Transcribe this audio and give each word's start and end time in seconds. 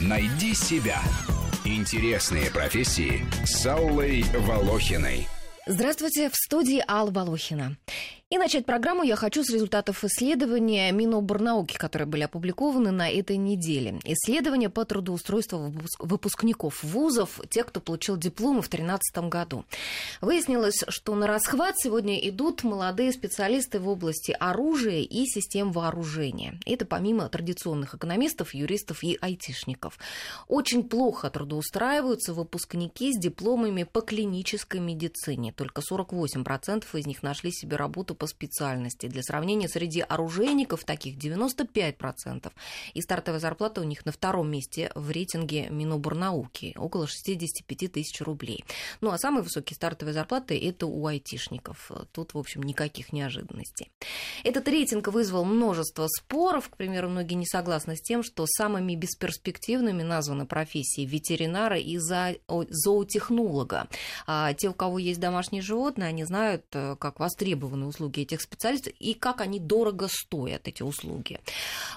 Найди 0.00 0.54
себя. 0.54 1.00
Интересные 1.64 2.50
профессии 2.50 3.26
с 3.44 3.66
Аллой 3.66 4.24
Волохиной. 4.34 5.28
Здравствуйте, 5.66 6.30
в 6.30 6.34
студии 6.34 6.82
Алла 6.88 7.10
Волохина. 7.10 7.76
И 8.32 8.38
начать 8.38 8.64
программу 8.64 9.02
я 9.02 9.16
хочу 9.16 9.42
с 9.42 9.50
результатов 9.50 10.04
исследования 10.04 10.92
Миноборнауки, 10.92 11.76
которые 11.76 12.06
были 12.06 12.22
опубликованы 12.22 12.92
на 12.92 13.10
этой 13.10 13.36
неделе. 13.36 13.98
Исследование 14.04 14.70
по 14.70 14.84
трудоустройству 14.84 15.74
выпускников 15.98 16.84
вузов, 16.84 17.40
тех, 17.50 17.66
кто 17.66 17.80
получил 17.80 18.16
дипломы 18.16 18.62
в 18.62 18.70
2013 18.70 19.28
году. 19.28 19.64
Выяснилось, 20.20 20.84
что 20.86 21.16
на 21.16 21.26
расхват 21.26 21.74
сегодня 21.76 22.18
идут 22.28 22.62
молодые 22.62 23.10
специалисты 23.10 23.80
в 23.80 23.88
области 23.88 24.30
оружия 24.38 25.00
и 25.00 25.26
систем 25.26 25.72
вооружения. 25.72 26.56
Это 26.66 26.86
помимо 26.86 27.28
традиционных 27.28 27.96
экономистов, 27.96 28.54
юристов 28.54 29.02
и 29.02 29.18
айтишников. 29.20 29.98
Очень 30.46 30.84
плохо 30.84 31.30
трудоустраиваются 31.30 32.32
выпускники 32.32 33.12
с 33.12 33.18
дипломами 33.18 33.82
по 33.82 34.02
клинической 34.02 34.78
медицине. 34.78 35.52
Только 35.52 35.82
48% 35.82 36.84
из 36.96 37.06
них 37.06 37.24
нашли 37.24 37.50
себе 37.50 37.74
работу 37.74 38.14
по 38.20 38.26
специальности. 38.26 39.06
Для 39.06 39.22
сравнения, 39.22 39.66
среди 39.66 40.00
оружейников 40.02 40.84
таких 40.84 41.16
95%. 41.16 42.52
И 42.92 43.00
стартовая 43.00 43.40
зарплата 43.40 43.80
у 43.80 43.84
них 43.84 44.04
на 44.04 44.12
втором 44.12 44.50
месте 44.50 44.92
в 44.94 45.10
рейтинге 45.10 45.70
Миноборнауки, 45.70 46.74
около 46.76 47.06
65 47.06 47.90
тысяч 47.90 48.20
рублей. 48.20 48.62
Ну 49.00 49.10
а 49.10 49.16
самые 49.16 49.42
высокие 49.42 49.74
стартовые 49.74 50.12
зарплаты 50.12 50.58
это 50.68 50.86
у 50.86 51.06
айтишников. 51.06 51.90
Тут, 52.12 52.34
в 52.34 52.38
общем, 52.38 52.62
никаких 52.62 53.14
неожиданностей. 53.14 53.90
Этот 54.44 54.68
рейтинг 54.68 55.08
вызвал 55.08 55.46
множество 55.46 56.06
споров. 56.06 56.68
К 56.68 56.76
примеру, 56.76 57.08
многие 57.08 57.34
не 57.34 57.46
согласны 57.46 57.96
с 57.96 58.02
тем, 58.02 58.22
что 58.22 58.44
самыми 58.46 58.96
бесперспективными 58.96 60.02
названы 60.02 60.44
профессии 60.44 61.06
ветеринара 61.06 61.78
и 61.78 61.96
зоотехнолога. 61.96 63.88
А 64.26 64.52
те, 64.52 64.68
у 64.68 64.74
кого 64.74 64.98
есть 64.98 65.20
домашние 65.20 65.62
животные, 65.62 66.08
они 66.08 66.24
знают, 66.24 66.66
э, 66.72 66.96
как 66.96 67.18
востребованы 67.18 67.86
услуги 67.86 68.09
услуги 68.10 68.22
этих 68.22 68.40
специалистов 68.40 68.92
и 68.98 69.14
как 69.14 69.40
они 69.40 69.58
дорого 69.58 70.08
стоят, 70.08 70.68
эти 70.68 70.82
услуги. 70.82 71.38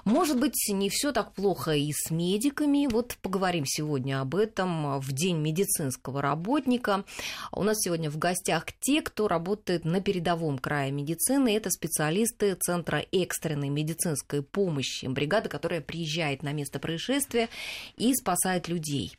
Может 0.05 0.39
быть, 0.39 0.53
не 0.69 0.89
все 0.89 1.11
так 1.11 1.33
плохо 1.33 1.71
и 1.71 1.91
с 1.91 2.11
медиками. 2.11 2.87
Вот 2.89 3.17
поговорим 3.21 3.65
сегодня 3.65 4.21
об 4.21 4.35
этом 4.35 4.99
в 4.99 5.11
День 5.11 5.37
медицинского 5.37 6.21
работника. 6.21 7.03
У 7.51 7.63
нас 7.63 7.77
сегодня 7.79 8.09
в 8.09 8.17
гостях 8.17 8.65
те, 8.79 9.01
кто 9.01 9.27
работает 9.27 9.85
на 9.85 10.01
передовом 10.01 10.57
крае 10.59 10.91
медицины. 10.91 11.55
Это 11.55 11.69
специалисты 11.69 12.55
Центра 12.55 13.03
экстренной 13.11 13.69
медицинской 13.69 14.41
помощи, 14.41 15.05
бригада, 15.05 15.49
которая 15.49 15.81
приезжает 15.81 16.43
на 16.43 16.53
место 16.53 16.79
происшествия 16.79 17.49
и 17.97 18.13
спасает 18.13 18.67
людей. 18.67 19.15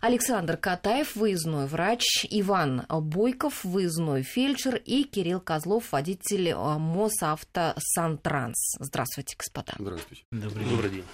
Александр 0.00 0.56
Катаев, 0.56 1.16
выездной 1.16 1.66
врач, 1.66 2.04
Иван 2.30 2.86
Бойков, 2.88 3.64
выездной 3.64 4.22
фельдшер 4.22 4.76
и 4.76 5.04
Кирилл 5.04 5.40
Козлов, 5.40 5.92
водитель 5.92 6.35
руководитель 6.36 6.48
э, 6.48 6.78
Мосавто 6.78 7.74
Сантранс. 7.78 8.76
Здравствуйте, 8.78 9.36
господа. 9.38 9.72
Здравствуйте. 9.78 10.24
Добрый 10.30 10.64
день. 10.64 10.70
Добрый 10.70 10.90
день. 10.90 11.04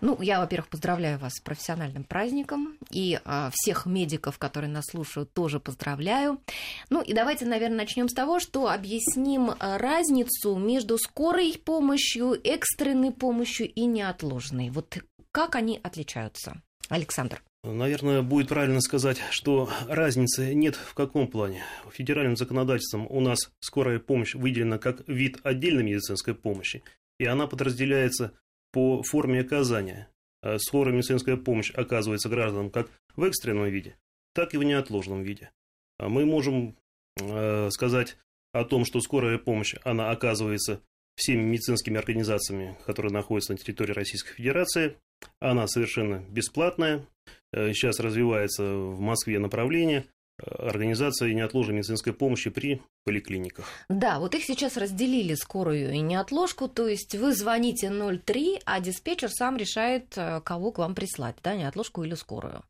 Ну, 0.00 0.16
я, 0.22 0.40
во-первых, 0.40 0.68
поздравляю 0.68 1.18
вас 1.18 1.34
с 1.34 1.42
профессиональным 1.42 2.04
праздником, 2.04 2.78
и 2.90 3.20
а, 3.22 3.50
всех 3.52 3.84
медиков, 3.84 4.38
которые 4.38 4.70
нас 4.70 4.86
слушают, 4.86 5.30
тоже 5.34 5.60
поздравляю. 5.60 6.40
Ну, 6.88 7.02
и 7.02 7.12
давайте, 7.12 7.44
наверное, 7.44 7.76
начнем 7.76 8.08
с 8.08 8.14
того, 8.14 8.40
что 8.40 8.70
объясним 8.70 9.52
разницу 9.60 10.56
между 10.56 10.96
скорой 10.96 11.60
помощью, 11.62 12.40
экстренной 12.42 13.12
помощью 13.12 13.70
и 13.70 13.84
неотложной. 13.84 14.70
Вот 14.70 14.96
как 15.32 15.54
они 15.54 15.78
отличаются? 15.82 16.62
Александр. 16.88 17.42
Наверное, 17.62 18.22
будет 18.22 18.48
правильно 18.48 18.80
сказать, 18.80 19.20
что 19.30 19.68
разницы 19.86 20.54
нет 20.54 20.76
в 20.76 20.94
каком 20.94 21.28
плане. 21.28 21.62
Федеральным 21.92 22.36
законодательством 22.36 23.06
у 23.10 23.20
нас 23.20 23.52
скорая 23.60 23.98
помощь 23.98 24.34
выделена 24.34 24.78
как 24.78 25.06
вид 25.06 25.40
отдельной 25.42 25.82
медицинской 25.82 26.34
помощи, 26.34 26.82
и 27.18 27.26
она 27.26 27.46
подразделяется 27.46 28.32
по 28.72 29.02
форме 29.02 29.40
оказания. 29.40 30.08
А 30.42 30.58
скорая 30.58 30.94
медицинская 30.94 31.36
помощь 31.36 31.70
оказывается 31.70 32.30
гражданам 32.30 32.70
как 32.70 32.88
в 33.14 33.24
экстренном 33.24 33.68
виде, 33.68 33.96
так 34.32 34.54
и 34.54 34.56
в 34.56 34.62
неотложном 34.62 35.22
виде. 35.22 35.50
А 35.98 36.08
мы 36.08 36.24
можем 36.24 36.78
э, 37.18 37.68
сказать 37.70 38.16
о 38.52 38.64
том, 38.64 38.86
что 38.86 39.00
скорая 39.00 39.36
помощь, 39.36 39.74
она 39.84 40.10
оказывается 40.10 40.80
всеми 41.14 41.42
медицинскими 41.42 41.98
организациями, 41.98 42.78
которые 42.86 43.12
находятся 43.12 43.52
на 43.52 43.58
территории 43.58 43.92
Российской 43.92 44.32
Федерации. 44.32 44.96
Она 45.40 45.66
совершенно 45.66 46.24
бесплатная, 46.28 47.06
Э, 47.52 47.72
сейчас 47.72 48.00
развивается 48.00 48.62
в 48.62 49.00
Москве 49.00 49.38
направление 49.38 50.06
э, 50.38 50.44
организации 50.44 51.32
неотложной 51.32 51.76
медицинской 51.76 52.12
помощи 52.12 52.50
при 52.50 52.82
поликлиниках. 53.04 53.66
Да, 53.88 54.20
вот 54.20 54.34
их 54.34 54.44
сейчас 54.44 54.76
разделили 54.76 55.34
скорую 55.34 55.92
и 55.92 56.00
неотложку, 56.00 56.68
то 56.68 56.86
есть 56.86 57.14
вы 57.14 57.34
звоните 57.34 57.90
03, 57.90 58.60
а 58.64 58.80
диспетчер 58.80 59.30
сам 59.30 59.56
решает, 59.56 60.16
э, 60.16 60.40
кого 60.42 60.72
к 60.72 60.78
вам 60.78 60.94
прислать, 60.94 61.36
да, 61.42 61.54
неотложку 61.54 62.04
или 62.04 62.14
скорую. 62.14 62.62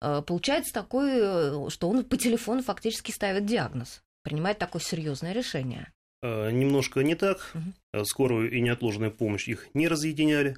Получается 0.00 0.72
такое, 0.72 1.68
что 1.68 1.90
он 1.90 2.04
по 2.04 2.16
телефону 2.16 2.62
фактически 2.62 3.12
ставит 3.12 3.44
диагноз, 3.44 4.02
принимает 4.22 4.56
такое 4.56 4.80
серьезное 4.80 5.34
решение. 5.34 5.92
Немножко 6.22 7.02
не 7.02 7.14
так. 7.14 7.54
Угу. 7.92 8.04
Скорую 8.06 8.50
и 8.50 8.62
неотложную 8.62 9.12
помощь 9.12 9.46
их 9.46 9.68
не 9.74 9.88
разъединяли. 9.88 10.56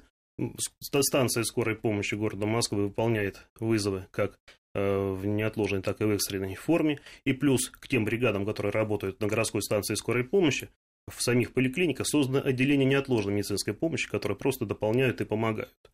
Станция 0.79 1.43
скорой 1.43 1.75
помощи 1.75 2.15
города 2.15 2.45
Москвы 2.45 2.83
выполняет 2.87 3.47
вызовы 3.59 4.07
как 4.11 4.39
э, 4.73 5.13
в 5.13 5.25
неотложной, 5.25 5.81
так 5.81 6.01
и 6.01 6.05
в 6.05 6.11
экстренной 6.11 6.55
форме. 6.55 6.99
И 7.25 7.33
плюс 7.33 7.69
к 7.69 7.87
тем 7.87 8.05
бригадам, 8.05 8.45
которые 8.45 8.71
работают 8.71 9.19
на 9.21 9.27
городской 9.27 9.61
станции 9.61 9.95
скорой 9.95 10.23
помощи, 10.23 10.69
в 11.07 11.21
самих 11.21 11.53
поликлиниках 11.53 12.07
создано 12.07 12.41
отделение 12.43 12.85
неотложной 12.85 13.33
медицинской 13.33 13.73
помощи, 13.73 14.09
которые 14.09 14.37
просто 14.37 14.65
дополняют 14.65 15.21
и 15.21 15.25
помогают. 15.25 15.91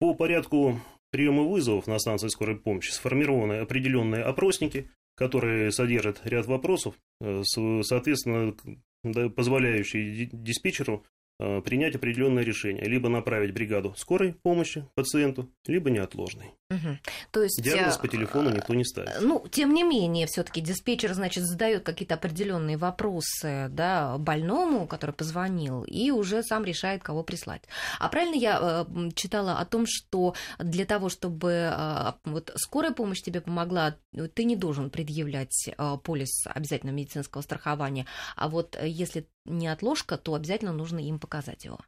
По 0.00 0.14
порядку 0.14 0.80
приема 1.10 1.42
вызовов 1.42 1.86
на 1.86 1.98
станции 1.98 2.28
скорой 2.28 2.56
помощи 2.56 2.90
сформированы 2.90 3.60
определенные 3.60 4.22
опросники, 4.22 4.90
которые 5.14 5.72
содержат 5.72 6.20
ряд 6.24 6.46
вопросов, 6.46 6.94
э, 7.20 7.42
соответственно, 7.44 8.54
позволяющие 9.30 10.28
диспетчеру 10.32 11.04
принять 11.38 11.94
определенное 11.94 12.42
решение. 12.42 12.84
Либо 12.84 13.08
направить 13.08 13.52
бригаду 13.52 13.94
скорой 13.96 14.34
помощи 14.42 14.86
пациенту, 14.94 15.50
либо 15.66 15.90
неотложной. 15.90 16.52
Угу. 16.68 16.98
То 17.30 17.42
есть, 17.42 17.62
Диагноз 17.62 17.96
по 17.96 18.08
телефону 18.08 18.50
никто 18.50 18.74
не 18.74 18.84
ставит. 18.84 19.20
Ну, 19.20 19.46
тем 19.50 19.72
не 19.72 19.84
менее, 19.84 20.26
все-таки 20.26 20.60
диспетчер, 20.60 21.14
значит, 21.14 21.44
задает 21.44 21.84
какие-то 21.84 22.16
определенные 22.16 22.76
вопросы 22.76 23.68
да, 23.70 24.18
больному, 24.18 24.88
который 24.88 25.12
позвонил, 25.12 25.84
и 25.84 26.10
уже 26.10 26.42
сам 26.42 26.64
решает, 26.64 27.04
кого 27.04 27.22
прислать. 27.22 27.62
А 28.00 28.08
правильно 28.08 28.34
я 28.34 28.58
э, 28.60 29.10
читала 29.14 29.58
о 29.58 29.64
том, 29.64 29.84
что 29.86 30.34
для 30.58 30.86
того, 30.86 31.08
чтобы 31.08 31.52
э, 31.72 32.12
вот 32.24 32.52
скорая 32.56 32.92
помощь 32.92 33.22
тебе 33.22 33.40
помогла, 33.40 33.94
ты 34.34 34.42
не 34.42 34.56
должен 34.56 34.90
предъявлять 34.90 35.68
э, 35.68 35.96
полис 36.02 36.46
обязательно 36.46 36.90
медицинского 36.90 37.42
страхования, 37.42 38.06
а 38.34 38.48
вот 38.48 38.74
э, 38.74 38.88
если 38.88 39.28
не 39.44 39.68
отложка, 39.68 40.16
то 40.16 40.34
обязательно 40.34 40.72
нужно 40.72 40.98
им 40.98 41.20
показать 41.20 41.64
его. 41.64 41.78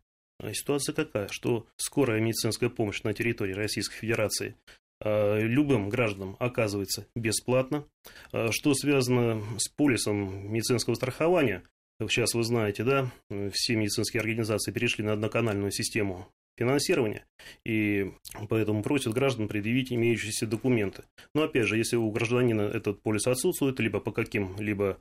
А 0.40 0.52
ситуация 0.52 0.94
какая, 0.94 1.28
что 1.28 1.66
скорая 1.76 2.20
медицинская 2.20 2.70
помощь 2.70 3.02
на 3.02 3.12
территории 3.12 3.54
Российской 3.54 3.96
Федерации 3.96 4.56
а, 5.00 5.38
любым 5.38 5.88
гражданам 5.88 6.36
оказывается 6.38 7.06
бесплатно. 7.14 7.84
А, 8.32 8.50
что 8.52 8.74
связано 8.74 9.42
с 9.58 9.68
полисом 9.68 10.52
медицинского 10.52 10.94
страхования, 10.94 11.62
сейчас 12.00 12.34
вы 12.34 12.44
знаете, 12.44 12.84
да, 12.84 13.10
все 13.52 13.76
медицинские 13.76 14.20
организации 14.20 14.72
перешли 14.72 15.04
на 15.04 15.12
одноканальную 15.12 15.72
систему 15.72 16.28
финансирования, 16.56 17.24
и 17.64 18.12
поэтому 18.48 18.82
просят 18.82 19.14
граждан 19.14 19.46
предъявить 19.46 19.92
имеющиеся 19.92 20.46
документы. 20.46 21.04
Но 21.34 21.42
опять 21.44 21.66
же, 21.66 21.76
если 21.78 21.96
у 21.96 22.10
гражданина 22.10 22.62
этот 22.62 23.00
полис 23.00 23.26
отсутствует, 23.26 23.78
либо 23.78 24.00
по 24.00 24.10
каким-либо 24.10 24.98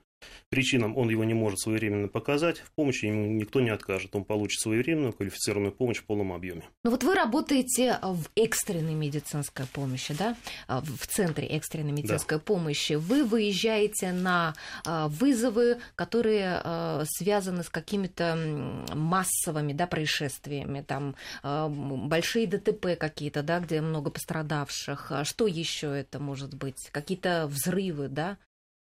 причинам 0.50 0.98
он 0.98 1.10
его 1.10 1.24
не 1.24 1.34
может 1.34 1.60
своевременно 1.60 2.08
показать, 2.08 2.60
в 2.60 2.72
помощи 2.72 3.06
ему 3.06 3.28
никто 3.28 3.62
не 3.62 3.70
откажет. 3.70 4.16
Он 4.16 4.24
получит 4.24 4.60
своевременную 4.62 5.14
квалифицированную 5.14 5.74
помощь 5.74 5.98
в 5.98 6.06
полном 6.06 6.34
объеме. 6.34 6.64
Ну 6.84 6.92
вот 6.92 7.04
вы 7.04 7.16
работаете 7.16 8.00
в 8.02 8.26
экстренной 8.36 8.94
медицинской 8.94 9.66
помощи, 9.66 10.14
да, 10.18 10.36
в 10.68 11.08
центре 11.08 11.48
экстренной 11.48 11.92
медицинской 11.92 12.38
да. 12.38 12.44
помощи. 12.44 12.94
Вы 12.94 13.24
выезжаете 13.24 14.12
на 14.12 14.56
а, 14.86 15.08
вызовы, 15.08 15.78
которые 15.96 16.62
а, 16.64 17.04
связаны 17.06 17.64
с 17.64 17.70
какими-то 17.70 18.86
массовыми 18.94 19.74
да, 19.74 19.88
происшествиями, 19.88 20.82
там 20.82 21.16
а, 21.44 21.68
большие 21.70 22.48
ДТП 22.48 22.98
какие-то, 22.98 23.44
да, 23.44 23.60
где 23.60 23.82
много 23.82 24.10
пострадавших. 24.10 25.12
Что 25.24 25.48
еще 25.48 25.88
это 25.88 26.20
может 26.20 26.54
быть? 26.54 26.90
Какие-то 26.92 27.48
взрывы, 27.48 28.08
да? 28.08 28.38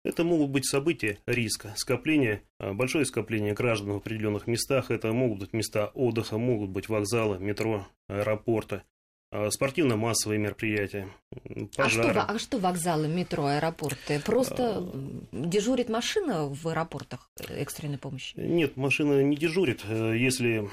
Это 0.03 0.23
могут 0.25 0.49
быть 0.49 0.65
события 0.65 1.19
риска, 1.25 1.73
скопление, 1.77 2.43
а, 2.59 2.73
большое 2.73 3.05
скопление 3.05 3.53
граждан 3.53 3.93
в 3.93 3.97
определенных 3.97 4.47
местах. 4.47 4.91
Это 4.91 5.13
могут 5.13 5.39
быть 5.39 5.53
места 5.53 5.87
отдыха, 5.93 6.37
могут 6.37 6.71
быть 6.71 6.89
вокзалы, 6.89 7.39
метро, 7.39 7.87
аэропорты, 8.09 8.83
а, 9.31 9.49
спортивно-массовые 9.49 10.39
мероприятия, 10.39 11.07
пожары. 11.77 12.09
А 12.09 12.11
что, 12.11 12.21
а 12.21 12.39
что 12.39 12.57
вокзалы, 12.59 13.07
метро, 13.07 13.45
аэропорты? 13.45 14.19
Просто 14.19 14.77
а... 14.77 15.25
дежурит 15.31 15.87
машина 15.87 16.47
в 16.47 16.67
аэропортах 16.67 17.31
экстренной 17.49 17.97
помощи? 17.97 18.35
Нет, 18.35 18.75
машина 18.75 19.23
не 19.23 19.37
дежурит. 19.37 19.85
Э, 19.87 20.15
если 20.17 20.69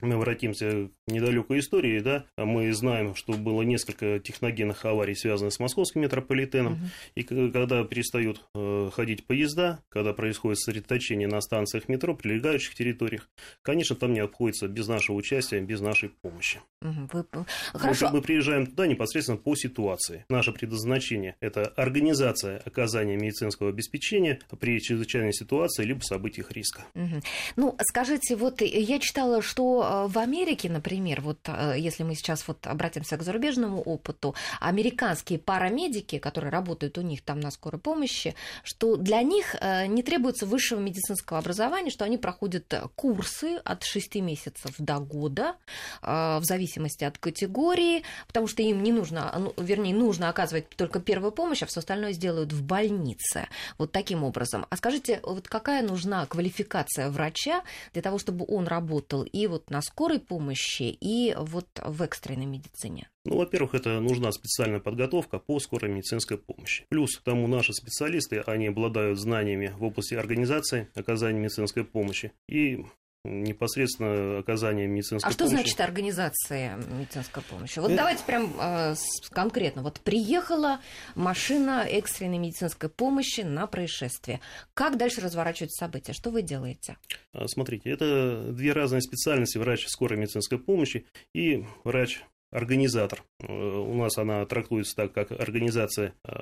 мы 0.00 0.14
обратимся 0.14 0.88
к 1.06 1.10
недалекой 1.10 1.60
истории, 1.60 2.00
да, 2.00 2.24
мы 2.36 2.72
знаем, 2.72 3.14
что 3.14 3.32
было 3.34 3.62
несколько 3.62 4.18
техногенных 4.18 4.84
аварий, 4.84 5.14
связанных 5.14 5.54
с 5.54 5.58
московским 5.58 6.02
метрополитеном, 6.02 6.74
угу. 6.74 6.82
и 7.14 7.22
когда 7.22 7.84
перестают 7.84 8.42
э, 8.54 8.90
ходить 8.92 9.26
поезда, 9.26 9.80
когда 9.88 10.12
происходит 10.12 10.58
сосредоточение 10.58 11.28
на 11.28 11.40
станциях 11.40 11.88
метро, 11.88 12.14
прилегающих 12.14 12.74
территориях, 12.74 13.28
конечно, 13.62 13.96
там 13.96 14.12
не 14.12 14.20
обходится 14.20 14.68
без 14.68 14.88
нашего 14.88 15.16
участия, 15.16 15.60
без 15.60 15.80
нашей 15.80 16.10
помощи. 16.10 16.60
Угу. 16.82 17.08
Вы... 17.12 17.24
Хорошо. 17.72 18.10
Мы 18.12 18.22
приезжаем 18.22 18.66
туда 18.66 18.86
непосредственно 18.86 19.38
по 19.38 19.54
ситуации. 19.54 20.24
Наше 20.28 20.52
предназначение– 20.52 21.36
это 21.40 21.66
организация 21.76 22.58
оказания 22.58 23.16
медицинского 23.16 23.70
обеспечения 23.70 24.40
при 24.60 24.80
чрезвычайной 24.80 25.32
ситуации 25.32 25.84
либо 25.84 26.00
событиях 26.00 26.52
риска. 26.52 26.84
Угу. 26.94 27.22
Ну, 27.56 27.76
скажите, 27.80 28.36
вот 28.36 28.60
я 28.60 28.98
читала, 28.98 29.42
что 29.42 29.85
Э, 29.86 30.06
в 30.08 30.18
Америке, 30.18 30.68
например, 30.68 31.20
вот 31.20 31.38
э, 31.46 31.74
если 31.78 32.02
мы 32.02 32.14
сейчас 32.14 32.46
вот 32.48 32.66
обратимся 32.66 33.16
к 33.16 33.22
зарубежному 33.22 33.80
опыту, 33.80 34.34
американские 34.60 35.38
парамедики, 35.38 36.18
которые 36.18 36.50
работают 36.50 36.98
у 36.98 37.02
них 37.02 37.22
там 37.22 37.40
на 37.40 37.50
скорой 37.50 37.78
помощи, 37.78 38.34
что 38.62 38.96
для 38.96 39.22
них 39.22 39.56
э, 39.60 39.86
не 39.86 40.02
требуется 40.02 40.46
высшего 40.46 40.80
медицинского 40.80 41.38
образования, 41.38 41.90
что 41.90 42.04
они 42.04 42.18
проходят 42.18 42.72
курсы 42.94 43.56
от 43.64 43.84
6 43.84 44.16
месяцев 44.16 44.74
до 44.78 44.98
года, 44.98 45.56
в 46.02 46.42
зависимости 46.42 47.04
от 47.04 47.18
категории, 47.18 48.02
потому 48.26 48.46
что 48.46 48.62
им 48.62 48.82
не 48.82 48.92
нужно, 48.92 49.32
ну, 49.38 49.54
вернее, 49.56 49.94
нужно 49.94 50.28
оказывать 50.28 50.68
только 50.70 51.00
первую 51.00 51.32
помощь, 51.32 51.62
а 51.62 51.66
все 51.66 51.80
остальное 51.80 52.12
сделают 52.12 52.52
в 52.52 52.62
больнице. 52.62 53.48
Вот 53.78 53.92
таким 53.92 54.24
образом. 54.24 54.66
А 54.70 54.76
скажите, 54.76 55.20
вот 55.22 55.48
какая 55.48 55.82
нужна 55.82 56.26
квалификация 56.26 57.10
врача 57.10 57.62
для 57.92 58.02
того, 58.02 58.18
чтобы 58.18 58.44
он 58.48 58.66
работал 58.66 59.22
и 59.22 59.46
вот 59.46 59.70
на 59.76 59.82
скорой 59.82 60.20
помощи 60.20 60.84
и 60.84 61.34
вот 61.36 61.68
в 61.84 62.02
экстренной 62.02 62.46
медицине? 62.46 63.10
Ну, 63.26 63.36
во-первых, 63.36 63.74
это 63.74 64.00
нужна 64.00 64.32
специальная 64.32 64.80
подготовка 64.80 65.38
по 65.38 65.60
скорой 65.60 65.92
медицинской 65.92 66.38
помощи. 66.38 66.86
Плюс 66.88 67.18
к 67.18 67.22
тому 67.22 67.46
наши 67.46 67.74
специалисты, 67.74 68.42
они 68.46 68.68
обладают 68.68 69.18
знаниями 69.18 69.74
в 69.76 69.84
области 69.84 70.14
организации 70.14 70.88
оказания 70.94 71.40
медицинской 71.40 71.84
помощи 71.84 72.32
и 72.48 72.86
непосредственно 73.26 74.38
оказание 74.38 74.86
медицинской 74.86 75.30
помощи. 75.30 75.34
А 75.34 75.38
что 75.38 75.48
значит 75.48 75.80
организация 75.80 76.76
медицинской 76.76 77.42
помощи? 77.42 77.78
Вот 77.78 77.88
это... 77.88 77.96
давайте 77.96 78.24
прям 78.24 78.54
э, 78.60 78.94
конкретно. 79.30 79.82
Вот 79.82 80.00
приехала 80.00 80.80
машина 81.14 81.84
экстренной 81.88 82.38
медицинской 82.38 82.88
помощи 82.88 83.40
на 83.40 83.66
происшествие. 83.66 84.40
Как 84.74 84.96
дальше 84.96 85.20
разворачиваются 85.20 85.84
события? 85.84 86.12
Что 86.12 86.30
вы 86.30 86.42
делаете? 86.42 86.96
А, 87.32 87.46
смотрите, 87.48 87.90
это 87.90 88.52
две 88.52 88.72
разные 88.72 89.02
специальности. 89.02 89.58
Врач 89.58 89.86
скорой 89.86 90.18
медицинской 90.18 90.58
помощи 90.58 91.06
и 91.34 91.64
врач 91.84 92.22
организатор. 92.50 93.22
Э, 93.40 93.52
у 93.52 93.94
нас 93.94 94.16
она 94.18 94.44
трактуется 94.46 94.94
так, 94.96 95.12
как 95.12 95.32
организация 95.32 96.14
э, 96.24 96.32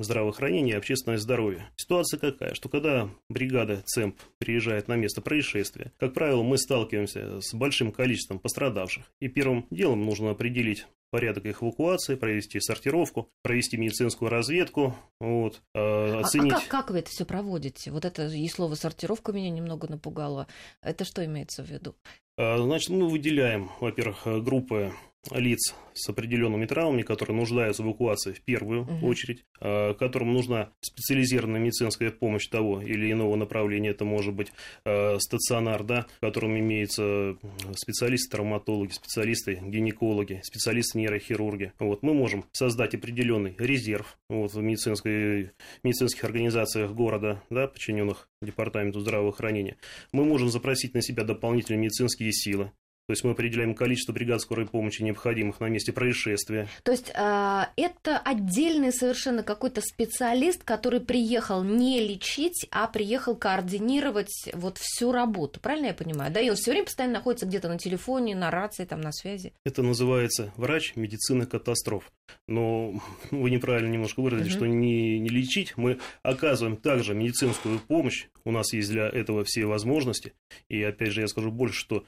здравоохранения 0.00 0.72
и 0.72 0.76
общественное 0.76 1.18
здоровье. 1.18 1.68
Ситуация 1.76 2.18
какая, 2.18 2.54
что 2.54 2.68
когда 2.68 3.08
бригада 3.28 3.82
ЦЕМП 3.84 4.18
приезжает 4.38 4.88
на 4.88 4.96
место 4.96 5.20
происшествия, 5.20 5.92
как 5.98 6.14
правило, 6.14 6.42
мы 6.42 6.58
сталкиваемся 6.58 7.40
с 7.40 7.54
большим 7.54 7.92
количеством 7.92 8.38
пострадавших. 8.38 9.04
И 9.20 9.28
первым 9.28 9.66
делом 9.70 10.04
нужно 10.04 10.30
определить 10.30 10.86
порядок 11.10 11.46
их 11.46 11.62
эвакуации, 11.62 12.16
провести 12.16 12.60
сортировку, 12.60 13.30
провести 13.42 13.78
медицинскую 13.78 14.30
разведку, 14.30 14.94
вот, 15.20 15.62
э, 15.74 16.20
оценить... 16.20 16.52
А, 16.52 16.56
а 16.56 16.60
как, 16.60 16.68
как 16.68 16.90
вы 16.90 16.98
это 16.98 17.10
все 17.10 17.24
проводите? 17.24 17.90
Вот 17.90 18.04
это 18.04 18.28
и 18.28 18.46
слово 18.48 18.74
сортировка 18.74 19.32
меня 19.32 19.50
немного 19.50 19.88
напугало. 19.88 20.46
Это 20.82 21.04
что 21.04 21.24
имеется 21.24 21.62
в 21.62 21.70
виду? 21.70 21.94
Значит, 22.36 22.90
мы 22.90 23.08
выделяем, 23.08 23.68
во-первых, 23.80 24.44
группы 24.44 24.92
лиц 25.30 25.74
с 25.94 26.08
определенными 26.08 26.66
травмами, 26.66 27.02
которые 27.02 27.36
нуждаются 27.36 27.82
в 27.82 27.86
эвакуации 27.86 28.32
в 28.32 28.40
первую 28.42 28.82
угу. 28.82 29.06
очередь, 29.06 29.44
а, 29.60 29.94
которым 29.94 30.32
нужна 30.32 30.70
специализированная 30.80 31.60
медицинская 31.60 32.10
помощь 32.10 32.46
того 32.46 32.80
или 32.80 33.10
иного 33.10 33.36
направления. 33.36 33.90
Это 33.90 34.04
может 34.04 34.34
быть 34.34 34.52
а, 34.84 35.16
стационар, 35.18 35.82
да, 35.84 36.06
в 36.18 36.20
котором 36.20 36.58
имеются 36.58 37.36
специалисты-травматологи, 37.74 38.92
специалисты-гинекологи, 38.92 40.40
специалисты-нейрохирурги. 40.44 41.72
Вот, 41.78 42.02
мы 42.02 42.14
можем 42.14 42.44
создать 42.52 42.94
определенный 42.94 43.56
резерв 43.58 44.18
вот, 44.28 44.54
в 44.54 44.62
медицинской, 44.62 45.50
медицинских 45.82 46.24
организациях 46.24 46.92
города, 46.92 47.42
да, 47.50 47.66
подчиненных 47.66 48.28
департаменту 48.40 49.00
здравоохранения. 49.00 49.76
Мы 50.12 50.24
можем 50.24 50.48
запросить 50.48 50.94
на 50.94 51.02
себя 51.02 51.24
дополнительные 51.24 51.80
медицинские 51.80 52.32
силы. 52.32 52.70
То 53.08 53.12
есть 53.12 53.24
мы 53.24 53.30
определяем 53.30 53.74
количество 53.74 54.12
бригад 54.12 54.38
скорой 54.42 54.66
помощи, 54.66 55.00
необходимых 55.00 55.60
на 55.60 55.70
месте 55.70 55.94
происшествия. 55.94 56.68
То 56.82 56.92
есть 56.92 57.08
э, 57.08 57.62
это 57.76 58.18
отдельный 58.18 58.92
совершенно 58.92 59.42
какой-то 59.42 59.80
специалист, 59.80 60.62
который 60.62 61.00
приехал 61.00 61.64
не 61.64 62.06
лечить, 62.06 62.66
а 62.70 62.86
приехал 62.86 63.34
координировать 63.34 64.50
вот 64.52 64.76
всю 64.76 65.10
работу. 65.10 65.58
Правильно 65.58 65.86
я 65.86 65.94
понимаю? 65.94 66.30
Да, 66.30 66.42
и 66.42 66.50
он 66.50 66.56
все 66.56 66.72
время 66.72 66.84
постоянно 66.84 67.14
находится 67.14 67.46
где-то 67.46 67.70
на 67.70 67.78
телефоне, 67.78 68.36
на 68.36 68.50
рации, 68.50 68.84
там, 68.84 69.00
на 69.00 69.12
связи. 69.12 69.54
Это 69.64 69.82
называется 69.82 70.52
врач 70.58 70.94
медицины 70.94 71.46
катастроф. 71.46 72.12
Но 72.46 73.00
вы 73.30 73.48
неправильно 73.48 73.90
немножко 73.90 74.20
выразили, 74.20 74.50
угу. 74.50 74.54
что 74.54 74.66
не, 74.66 75.18
не 75.18 75.30
лечить. 75.30 75.78
Мы 75.78 75.98
оказываем 76.22 76.76
также 76.76 77.14
медицинскую 77.14 77.78
помощь. 77.78 78.26
У 78.44 78.52
нас 78.52 78.74
есть 78.74 78.90
для 78.90 79.08
этого 79.08 79.44
все 79.44 79.64
возможности. 79.64 80.34
И 80.68 80.82
опять 80.82 81.12
же, 81.12 81.22
я 81.22 81.28
скажу 81.28 81.50
больше, 81.50 81.78
что 81.78 82.04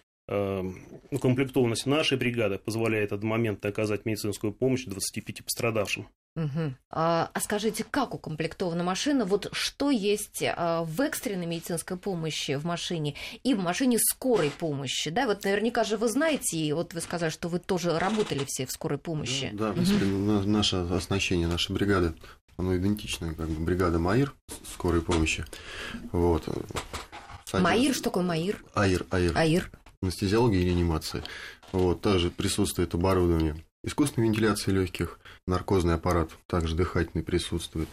укомплектованность 1.10 1.86
нашей 1.86 2.16
бригады 2.16 2.58
позволяет 2.58 3.12
от 3.12 3.22
момента 3.22 3.68
оказать 3.68 4.04
медицинскую 4.04 4.52
помощь 4.52 4.84
25 4.84 5.44
пострадавшим. 5.44 6.06
Угу. 6.36 6.74
А, 6.90 7.30
а 7.32 7.40
скажите, 7.40 7.84
как 7.88 8.14
укомплектована 8.14 8.84
машина? 8.84 9.24
Вот 9.24 9.48
что 9.50 9.90
есть 9.90 10.44
а, 10.46 10.84
в 10.84 11.00
экстренной 11.00 11.46
медицинской 11.46 11.96
помощи 11.96 12.54
в 12.54 12.64
машине 12.64 13.16
и 13.42 13.54
в 13.54 13.58
машине 13.58 13.98
скорой 13.98 14.50
помощи? 14.50 15.10
Да, 15.10 15.26
вот 15.26 15.44
наверняка 15.44 15.82
же 15.82 15.96
вы 15.96 16.08
знаете, 16.08 16.56
и 16.56 16.72
вот 16.72 16.94
вы 16.94 17.00
сказали, 17.00 17.30
что 17.30 17.48
вы 17.48 17.58
тоже 17.58 17.98
работали 17.98 18.44
все 18.46 18.66
в 18.66 18.70
скорой 18.70 18.98
помощи. 18.98 19.50
Да, 19.52 19.72
да 19.72 19.82
угу. 19.82 20.48
наше 20.48 20.76
оснащение, 20.76 21.48
наша 21.48 21.72
бригада, 21.72 22.14
оно 22.56 22.76
идентичное, 22.76 23.34
как 23.34 23.48
бы 23.48 23.64
бригада 23.64 23.98
МАИР 23.98 24.32
скорой 24.72 25.02
помощи. 25.02 25.44
Вот. 26.12 26.48
МАИР, 27.52 27.92
что 27.92 28.04
такое 28.04 28.22
МАИР? 28.22 28.64
АИР, 28.74 29.06
АИР. 29.10 29.32
АИР 29.36 29.70
анестезиологии 30.02 30.60
и 30.60 30.64
реанимации. 30.64 31.22
Вот, 31.72 32.00
также 32.00 32.30
присутствует 32.30 32.94
оборудование 32.94 33.56
искусственной 33.84 34.28
вентиляции 34.28 34.70
легких, 34.70 35.20
наркозный 35.46 35.94
аппарат, 35.94 36.30
также 36.46 36.74
дыхательный 36.74 37.24
присутствует. 37.24 37.88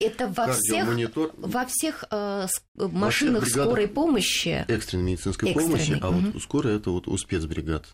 Это 0.00 0.28
во 0.28 0.50
всех, 0.54 0.88
во 1.36 1.66
всех 1.66 2.04
э, 2.10 2.46
машинах 2.74 3.42
во 3.42 3.46
всех 3.46 3.64
скорой 3.64 3.86
помощи? 3.86 4.64
Экстренной 4.66 5.12
медицинской 5.12 5.50
экстренной. 5.50 5.72
помощи, 5.72 5.98
а 6.00 6.08
угу. 6.08 6.30
вот 6.32 6.42
скорая 6.42 6.76
это 6.76 6.90
вот 6.90 7.06
у 7.06 7.18
спецбригад. 7.18 7.86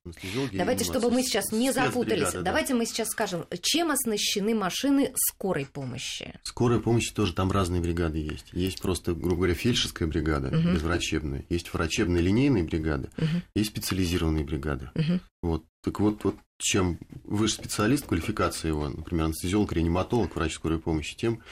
Давайте, 0.53 0.85
чтобы 0.85 1.11
мы 1.11 1.25
сейчас 1.25 1.51
не 1.51 1.73
запутались, 1.73 2.33
да. 2.33 2.43
давайте 2.43 2.75
мы 2.75 2.87
сейчас 2.87 3.09
скажем, 3.09 3.45
чем 3.61 3.91
оснащены 3.91 4.55
машины 4.55 5.13
скорой 5.17 5.67
помощи? 5.67 6.33
Скорой 6.45 6.81
помощи 6.81 7.13
тоже 7.13 7.35
там 7.35 7.51
разные 7.51 7.81
бригады 7.81 8.19
есть. 8.19 8.47
Есть 8.53 8.81
просто, 8.81 9.13
грубо 9.13 9.39
говоря, 9.39 9.55
фельдшерская 9.55 10.07
бригада, 10.07 10.49
угу. 10.49 10.75
безврачебная, 10.75 11.45
есть 11.49 11.75
врачебные 11.75 12.23
линейные 12.23 12.63
бригады, 12.63 13.11
угу. 13.17 13.43
есть 13.57 13.71
специализированные 13.71 14.45
бригады. 14.45 14.91
Угу. 14.95 15.21
Вот. 15.43 15.65
Так 15.83 16.01
вот, 16.01 16.23
вот 16.25 16.37
чем 16.59 16.99
выше 17.25 17.55
специалист, 17.55 18.07
квалификация 18.07 18.71
его, 18.71 18.89
например, 18.89 19.27
анестезиолог, 19.27 19.73
реаниматолог, 19.73 20.35
врач 20.35 20.55
скорой 20.55 20.79
помощи, 20.79 21.17
тем 21.17 21.43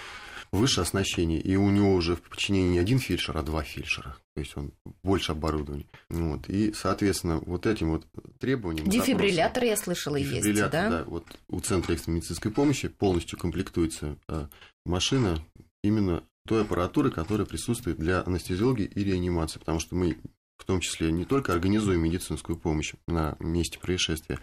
выше 0.53 0.81
оснащение, 0.81 1.41
и 1.41 1.57
у 1.57 1.71
него 1.71 1.95
уже 1.95 2.17
в 2.17 2.23
подчинении 2.23 2.73
не 2.73 2.79
один 2.79 2.99
фельдшер, 2.99 3.37
а 3.37 3.43
два 3.43 3.63
фельдшера. 3.63 4.17
То 4.35 4.41
есть 4.41 4.57
он 4.57 4.73
больше 5.03 5.33
оборудования. 5.33 5.87
Вот. 6.11 6.49
И, 6.49 6.73
соответственно, 6.73 7.39
вот 7.47 7.67
этим 7.67 7.93
вот 7.93 8.07
требованиям... 8.39 8.89
Дефибриллятор, 8.89 9.63
запросам, 9.63 9.69
я 9.69 9.77
слышала, 9.77 10.17
есть, 10.17 10.55
да? 10.55 10.69
да? 10.69 11.05
Вот 11.07 11.25
у 11.49 11.61
Центра 11.61 11.93
экстренной 11.93 12.17
медицинской 12.17 12.51
помощи 12.51 12.89
полностью 12.89 13.39
комплектуется 13.39 14.17
э, 14.29 14.47
машина 14.85 15.39
именно 15.83 16.25
той 16.47 16.63
аппаратуры, 16.63 17.11
которая 17.11 17.47
присутствует 17.47 17.99
для 17.99 18.23
анестезиологии 18.23 18.87
и 18.87 19.05
реанимации, 19.05 19.59
потому 19.59 19.79
что 19.79 19.95
мы 19.95 20.19
в 20.59 20.65
том 20.65 20.81
числе 20.81 21.13
не 21.13 21.25
только 21.25 21.53
организуем 21.53 22.01
медицинскую 22.01 22.57
помощь 22.57 22.95
на 23.07 23.37
месте 23.41 23.79
происшествия, 23.79 24.39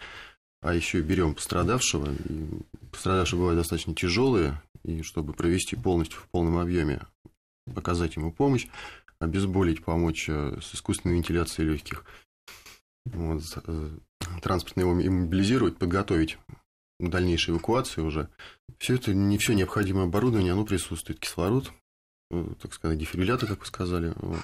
а 0.60 0.74
еще 0.74 1.00
и 1.00 1.02
берем 1.02 1.34
пострадавшего. 1.34 2.12
И 2.12 2.48
пострадавшие 2.90 3.38
бывают 3.38 3.58
достаточно 3.58 3.94
тяжелые, 3.94 4.62
и 4.84 5.02
чтобы 5.02 5.32
провести 5.32 5.76
полностью 5.76 6.20
в 6.20 6.28
полном 6.28 6.58
объеме 6.58 7.06
оказать 7.74 8.16
ему 8.16 8.32
помощь, 8.32 8.66
обезболить, 9.18 9.84
помочь 9.84 10.28
э, 10.28 10.58
с 10.60 10.74
искусственной 10.74 11.14
вентиляцией 11.16 11.70
легких, 11.70 12.04
вот, 13.06 13.42
э, 13.64 13.90
транспортно 14.42 14.80
его 14.80 14.92
иммобилизировать, 14.92 15.78
подготовить 15.78 16.38
к 16.98 17.08
дальнейшей 17.08 17.52
эвакуации 17.52 18.00
уже. 18.00 18.28
Все 18.78 18.96
это, 18.96 19.14
не 19.14 19.38
все 19.38 19.54
необходимое 19.54 20.04
оборудование, 20.04 20.52
оно 20.52 20.64
присутствует. 20.64 21.20
Кислород, 21.20 21.72
э, 22.30 22.46
так 22.60 22.74
сказать, 22.74 22.98
дефибриллятор, 22.98 23.48
как 23.48 23.60
вы 23.60 23.66
сказали. 23.66 24.12
Вот. 24.16 24.40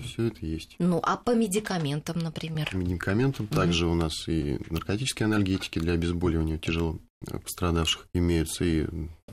Все 0.00 0.24
это 0.24 0.46
есть. 0.46 0.76
Ну, 0.78 1.00
а 1.02 1.16
по 1.16 1.34
медикаментам, 1.34 2.18
например? 2.18 2.70
По 2.70 2.76
медикаментам 2.76 3.46
угу. 3.46 3.54
также 3.54 3.86
у 3.86 3.94
нас 3.94 4.28
и 4.28 4.58
наркотические 4.70 5.26
анальгетики 5.26 5.78
для 5.78 5.92
обезболивания 5.92 6.58
тяжело 6.58 6.98
пострадавших 7.20 8.08
имеются, 8.14 8.64
и 8.64 8.86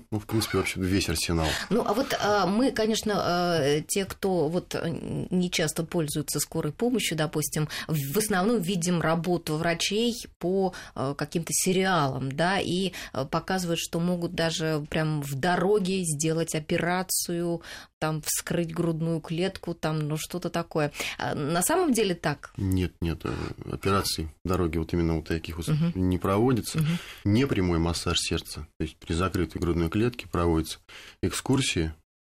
ну, 0.09 0.19
в 0.19 0.25
принципе, 0.25 0.57
вообще 0.57 0.79
весь 0.79 1.09
арсенал. 1.09 1.47
Ну, 1.69 1.83
а 1.85 1.93
вот 1.93 2.17
а, 2.21 2.45
мы, 2.45 2.71
конечно, 2.71 3.13
а, 3.17 3.81
те, 3.81 4.05
кто 4.05 4.47
вот 4.47 4.75
не 4.85 5.51
часто 5.51 5.83
пользуются 5.83 6.39
скорой 6.39 6.71
помощью, 6.71 7.17
допустим, 7.17 7.67
в 7.87 8.17
основном 8.17 8.61
видим 8.61 9.01
работу 9.01 9.57
врачей 9.57 10.15
по 10.39 10.73
а, 10.95 11.13
каким-то 11.13 11.51
сериалам, 11.51 12.31
да, 12.31 12.59
и 12.59 12.93
а, 13.11 13.25
показывают, 13.25 13.79
что 13.79 13.99
могут 13.99 14.33
даже 14.33 14.85
прям 14.89 15.21
в 15.21 15.35
дороге 15.35 16.03
сделать 16.03 16.55
операцию, 16.55 17.61
там 17.99 18.21
вскрыть 18.21 18.73
грудную 18.73 19.19
клетку, 19.21 19.73
там, 19.73 19.99
ну, 19.99 20.17
что-то 20.17 20.49
такое. 20.49 20.91
А 21.17 21.35
на 21.35 21.61
самом 21.61 21.93
деле 21.93 22.15
так? 22.15 22.51
Нет, 22.57 22.93
нет, 23.01 23.21
э, 23.23 23.33
операций 23.71 24.29
в 24.43 24.47
дороге 24.47 24.79
вот 24.79 24.93
именно 24.93 25.15
вот 25.15 25.27
таких 25.27 25.57
вот 25.57 25.67
угу. 25.67 25.91
не 25.95 26.17
проводится. 26.17 26.79
Угу. 26.79 26.87
Не 27.25 27.47
прямой 27.47 27.79
массаж 27.79 28.19
сердца, 28.19 28.67
то 28.77 28.83
есть 28.83 28.97
при 28.97 29.13
закрытой 29.13 29.59
грудной 29.59 29.89
клетке 29.89 30.27
проводятся 30.27 30.79
экскурсии, 31.21 31.93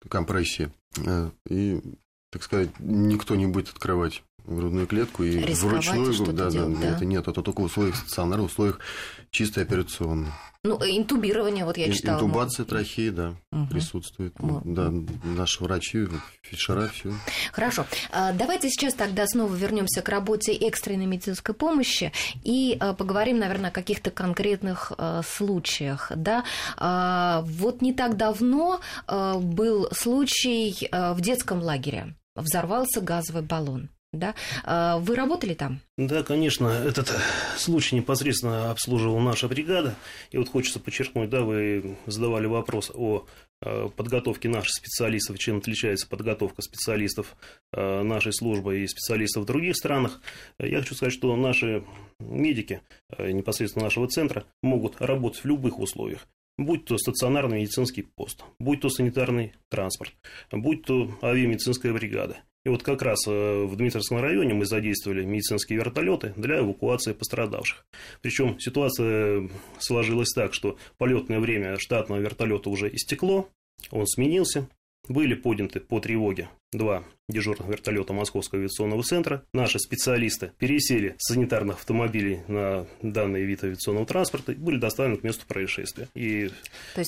компрессии, 0.08 0.72
э, 0.98 1.30
и, 1.48 1.80
так 2.30 2.42
сказать, 2.42 2.70
никто 2.78 3.36
не 3.36 3.46
будет 3.46 3.68
открывать 3.68 4.22
грудную 4.44 4.86
клетку 4.86 5.22
и 5.22 5.38
Рисковать 5.38 5.86
вручную, 5.86 6.32
да, 6.32 6.50
делать, 6.50 6.80
да, 6.80 6.96
это 6.96 7.04
нет, 7.04 7.28
это 7.28 7.42
только 7.42 7.60
в 7.60 7.64
условиях 7.64 7.96
стационара, 7.96 8.42
в 8.42 8.46
условиях 8.46 8.80
чистой 9.30 9.62
операционной. 9.62 10.32
Ну, 10.64 10.76
интубирование, 10.76 11.64
вот 11.64 11.76
я 11.76 11.92
читала. 11.92 12.18
Интубация 12.18 12.64
трахеи, 12.64 13.08
да, 13.08 13.34
угу. 13.50 13.66
присутствует. 13.66 14.32
Вот. 14.38 14.62
Да, 14.64 14.92
наши 15.24 15.64
врачи, 15.64 16.06
фельдшера, 16.42 16.86
все. 16.86 17.12
Хорошо. 17.50 17.84
А, 18.12 18.32
давайте 18.32 18.70
сейчас 18.70 18.94
тогда 18.94 19.26
снова 19.26 19.52
вернемся 19.56 20.02
к 20.02 20.08
работе 20.08 20.52
экстренной 20.52 21.06
медицинской 21.06 21.52
помощи 21.52 22.12
и 22.44 22.76
а, 22.78 22.94
поговорим, 22.94 23.40
наверное, 23.40 23.70
о 23.70 23.72
каких-то 23.72 24.12
конкретных 24.12 24.92
а, 24.96 25.22
случаях. 25.22 26.12
Да? 26.14 26.44
Вот 26.78 27.82
не 27.82 27.92
так 27.92 28.16
давно 28.16 28.80
был 29.08 29.88
случай 29.90 30.88
в 30.92 31.20
детском 31.20 31.60
лагере. 31.60 32.14
Взорвался 32.36 33.00
газовый 33.00 33.42
баллон 33.42 33.90
да? 34.12 34.34
А, 34.64 34.98
вы 34.98 35.16
работали 35.16 35.54
там? 35.54 35.80
Да, 35.96 36.22
конечно. 36.22 36.68
Этот 36.68 37.12
случай 37.56 37.96
непосредственно 37.96 38.70
обслуживала 38.70 39.20
наша 39.20 39.48
бригада. 39.48 39.94
И 40.30 40.38
вот 40.38 40.48
хочется 40.48 40.80
подчеркнуть, 40.80 41.30
да, 41.30 41.42
вы 41.42 41.96
задавали 42.06 42.46
вопрос 42.46 42.90
о 42.94 43.26
а, 43.60 43.88
подготовке 43.88 44.48
наших 44.48 44.74
специалистов, 44.74 45.38
чем 45.38 45.58
отличается 45.58 46.06
подготовка 46.08 46.62
специалистов 46.62 47.36
а, 47.72 48.02
нашей 48.02 48.32
службы 48.32 48.80
и 48.80 48.86
специалистов 48.86 49.44
в 49.44 49.46
других 49.46 49.76
странах. 49.76 50.20
Я 50.58 50.80
хочу 50.80 50.94
сказать, 50.94 51.14
что 51.14 51.34
наши 51.36 51.84
медики 52.20 52.82
непосредственно 53.18 53.86
нашего 53.86 54.08
центра 54.08 54.44
могут 54.62 55.00
работать 55.00 55.42
в 55.42 55.46
любых 55.46 55.78
условиях 55.78 56.26
будь 56.58 56.84
то 56.84 56.98
стационарный 56.98 57.60
медицинский 57.60 58.02
пост, 58.02 58.44
будь 58.58 58.80
то 58.82 58.90
санитарный 58.90 59.54
транспорт, 59.70 60.12
будь 60.50 60.84
то 60.84 61.10
авиамедицинская 61.22 61.92
бригада. 61.92 62.42
И 62.64 62.68
вот 62.68 62.82
как 62.82 63.02
раз 63.02 63.26
э, 63.26 63.64
в 63.64 63.74
Дмитровском 63.76 64.20
районе 64.20 64.54
мы 64.54 64.66
задействовали 64.66 65.24
медицинские 65.24 65.78
вертолеты 65.78 66.32
для 66.36 66.60
эвакуации 66.60 67.12
пострадавших. 67.12 67.84
Причем 68.20 68.58
ситуация 68.60 69.48
сложилась 69.78 70.32
так, 70.32 70.54
что 70.54 70.78
полетное 70.96 71.40
время 71.40 71.76
штатного 71.78 72.20
вертолета 72.20 72.70
уже 72.70 72.88
истекло, 72.94 73.48
он 73.90 74.06
сменился, 74.06 74.68
были 75.08 75.34
подняты 75.34 75.80
по 75.80 75.98
тревоге 75.98 76.48
два 76.72 77.04
дежурных 77.28 77.68
вертолета 77.68 78.12
Московского 78.12 78.60
авиационного 78.60 79.02
центра. 79.02 79.42
Наши 79.52 79.78
специалисты 79.78 80.52
пересели 80.58 81.14
с 81.18 81.32
санитарных 81.32 81.76
автомобилей 81.76 82.40
на 82.48 82.86
данный 83.02 83.44
вид 83.44 83.62
авиационного 83.64 84.06
транспорта 84.06 84.52
и 84.52 84.54
были 84.54 84.78
доставлены 84.78 85.18
к 85.18 85.22
месту 85.22 85.46
происшествия. 85.46 86.08
И 86.14 86.50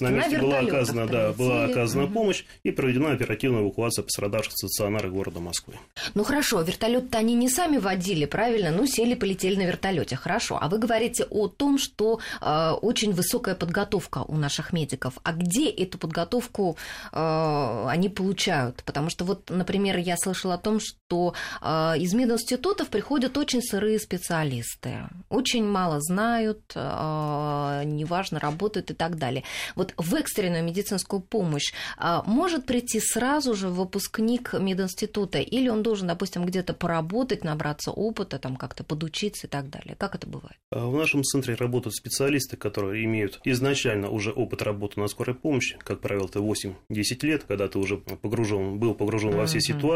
на 0.01 0.11
месте 0.11 0.39
была 0.39 0.61
оказана, 0.61 1.07
да, 1.07 1.33
была 1.33 1.65
оказана 1.65 2.05
угу. 2.05 2.15
помощь 2.15 2.45
и 2.63 2.71
проведена 2.71 3.13
оперативная 3.13 3.63
эвакуация 3.63 4.03
пострадавших 4.03 4.53
в 4.55 4.59
стационары 4.59 5.11
города 5.11 5.41
Москвы. 5.41 5.75
Ну 6.15 6.25
хорошо, 6.25 6.61
вертолет-то 6.63 7.19
они 7.19 7.35
не 7.35 7.49
сами 7.49 7.79
водили, 7.79 8.27
правильно? 8.27 8.71
Ну, 8.71 8.87
сели, 8.87 9.15
полетели 9.15 9.57
на 9.57 9.67
вертолете. 9.67 10.17
Хорошо. 10.17 10.59
А 10.61 10.69
вы 10.69 10.79
говорите 10.79 11.25
о 11.25 11.49
том, 11.49 11.79
что 11.79 12.21
э, 12.41 12.71
очень 12.83 13.13
высокая 13.13 13.55
подготовка 13.55 14.19
у 14.27 14.37
наших 14.37 14.73
медиков. 14.73 15.15
А 15.23 15.33
где 15.33 15.71
эту 15.71 15.99
подготовку 15.99 16.77
э, 17.13 17.87
они 17.89 18.09
получают? 18.09 18.83
Потому 18.85 19.11
что 19.11 19.25
вот 19.25 19.51
например, 19.65 19.99
я 20.05 20.17
слышала 20.17 20.55
о 20.55 20.59
том, 20.59 20.81
что 20.81 21.35
э, 21.61 21.99
из 21.99 22.15
мединститутов 22.15 22.89
приходят 22.89 23.37
очень 23.39 23.63
сырые 23.63 23.99
специалисты, 23.99 25.09
очень 25.29 25.65
мало 25.65 26.01
знают, 26.01 26.61
э, 26.75 27.83
неважно, 27.85 28.39
работают 28.39 28.91
и 28.91 28.95
так 28.95 29.17
далее. 29.17 29.45
Вот 29.75 29.95
в 29.97 30.15
экстренную 30.15 30.63
медицинскую 30.65 31.21
помощь 31.21 31.73
э, 31.99 32.21
может 32.27 32.67
прийти 32.67 33.01
сразу 33.01 33.55
же 33.55 33.69
выпускник 33.69 34.53
мединститута, 34.55 35.39
или 35.39 35.69
он 35.69 35.83
должен, 35.83 36.09
допустим, 36.09 36.45
где-то 36.45 36.75
поработать, 36.75 37.45
набраться 37.45 37.91
опыта, 37.91 38.39
там 38.39 38.57
как-то 38.57 38.85
подучиться 38.85 39.47
и 39.47 39.51
так 39.51 39.71
далее. 39.71 39.97
Как 39.99 40.15
это 40.15 40.27
бывает? 40.27 40.57
В 40.71 40.97
нашем 40.97 41.23
центре 41.23 41.55
работают 41.55 41.95
специалисты, 41.95 42.57
которые 42.57 43.05
имеют 43.05 43.41
изначально 43.45 44.11
уже 44.11 44.33
опыт 44.33 44.63
работы 44.63 45.01
на 45.01 45.09
скорой 45.09 45.35
помощи, 45.35 45.79
как 45.83 46.01
правило, 46.01 46.27
это 46.27 46.41
8-10 46.41 46.75
лет, 47.23 47.45
когда 47.45 47.69
ты 47.69 47.79
уже 47.79 47.97
погружен, 47.97 48.79
был 48.79 48.95
погружен 48.95 49.37
во 49.37 49.47
все 49.47 49.61
ситуации, 49.61 49.94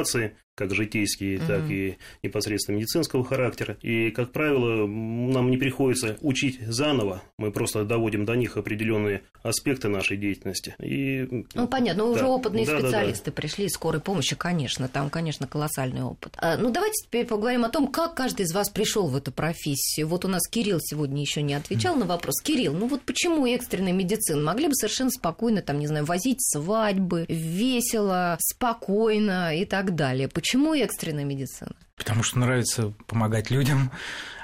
как 0.58 0.74
житейские, 0.74 1.38
так 1.38 1.70
и 1.70 1.98
непосредственно 2.24 2.78
медицинского 2.78 3.24
характера. 3.24 3.76
И, 3.80 4.10
как 4.10 4.32
правило, 4.32 4.88
нам 4.88 5.52
не 5.52 5.56
приходится 5.56 6.16
учить 6.20 6.60
заново, 6.66 7.22
мы 7.38 7.52
просто 7.52 7.84
доводим 7.84 8.24
до 8.24 8.34
них 8.34 8.56
определенные 8.56 9.22
аспекты 9.44 9.88
нашей 9.88 10.16
деятельности. 10.16 10.74
И... 10.80 11.46
Ну, 11.54 11.68
понятно, 11.68 12.02
да. 12.02 12.10
уже 12.10 12.24
опытные 12.24 12.66
да, 12.66 12.80
специалисты 12.80 13.26
да, 13.26 13.30
да. 13.30 13.40
пришли 13.40 13.66
из 13.66 13.72
скорой 13.72 14.00
помощи, 14.00 14.34
конечно, 14.34 14.88
там, 14.88 15.10
конечно, 15.10 15.46
колоссальный 15.46 16.02
опыт. 16.02 16.34
А, 16.38 16.56
ну, 16.56 16.70
давайте 16.70 17.04
теперь 17.04 17.24
поговорим 17.24 17.64
о 17.64 17.68
том, 17.68 17.86
как 17.86 18.14
каждый 18.16 18.42
из 18.42 18.52
вас 18.52 18.68
пришел 18.68 19.06
в 19.06 19.14
эту 19.14 19.30
профессию. 19.30 20.08
Вот 20.08 20.24
у 20.24 20.28
нас 20.28 20.42
Кирилл 20.50 20.80
сегодня 20.80 21.20
еще 21.20 21.40
не 21.42 21.54
отвечал 21.54 21.94
на 21.94 22.04
вопрос. 22.04 22.40
Кирилл, 22.42 22.72
ну 22.72 22.88
вот 22.88 23.02
почему 23.02 23.46
экстренная 23.46 23.92
медицина? 23.92 24.42
Могли 24.42 24.66
бы 24.66 24.74
совершенно 24.74 25.10
спокойно, 25.10 25.62
там, 25.62 25.78
не 25.78 25.86
знаю, 25.86 26.04
возить 26.04 26.42
свадьбы, 26.42 27.26
весело, 27.28 28.36
спокойно 28.40 29.56
и 29.56 29.64
так 29.64 29.87
далее. 29.90 30.28
Почему 30.28 30.74
экстренная 30.74 31.24
медицина? 31.24 31.72
Потому 31.96 32.22
что 32.22 32.38
нравится 32.38 32.92
помогать 33.06 33.50
людям. 33.50 33.90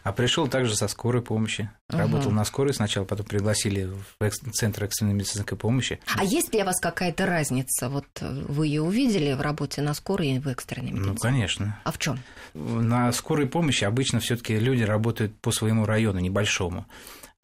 А 0.02 0.12
пришел 0.12 0.48
также 0.48 0.76
со 0.76 0.86
скорой 0.86 1.22
помощи. 1.22 1.70
Угу. 1.88 1.98
Работал 1.98 2.30
на 2.30 2.44
скорой 2.44 2.74
сначала, 2.74 3.06
потом 3.06 3.24
пригласили 3.24 3.88
в 4.18 4.30
Центр 4.52 4.84
экстренной 4.84 5.14
медицинской 5.14 5.56
помощи. 5.56 5.98
А 6.14 6.24
есть 6.24 6.52
ли 6.52 6.62
у 6.62 6.66
вас 6.66 6.78
какая-то 6.78 7.24
разница? 7.24 7.88
Вот 7.88 8.06
вы 8.20 8.66
ее 8.66 8.82
увидели 8.82 9.32
в 9.32 9.40
работе 9.40 9.80
на 9.80 9.94
скорой 9.94 10.32
и 10.32 10.38
в 10.38 10.48
экстренной 10.48 10.90
ну, 10.90 10.96
медицине? 10.98 11.14
Ну, 11.14 11.20
конечно. 11.20 11.80
А 11.84 11.90
в 11.90 11.98
чем? 11.98 12.18
На 12.52 13.10
скорой 13.12 13.46
помощи 13.46 13.84
обычно 13.84 14.20
все-таки 14.20 14.58
люди 14.58 14.82
работают 14.82 15.34
по 15.40 15.52
своему 15.52 15.86
району 15.86 16.18
небольшому. 16.20 16.86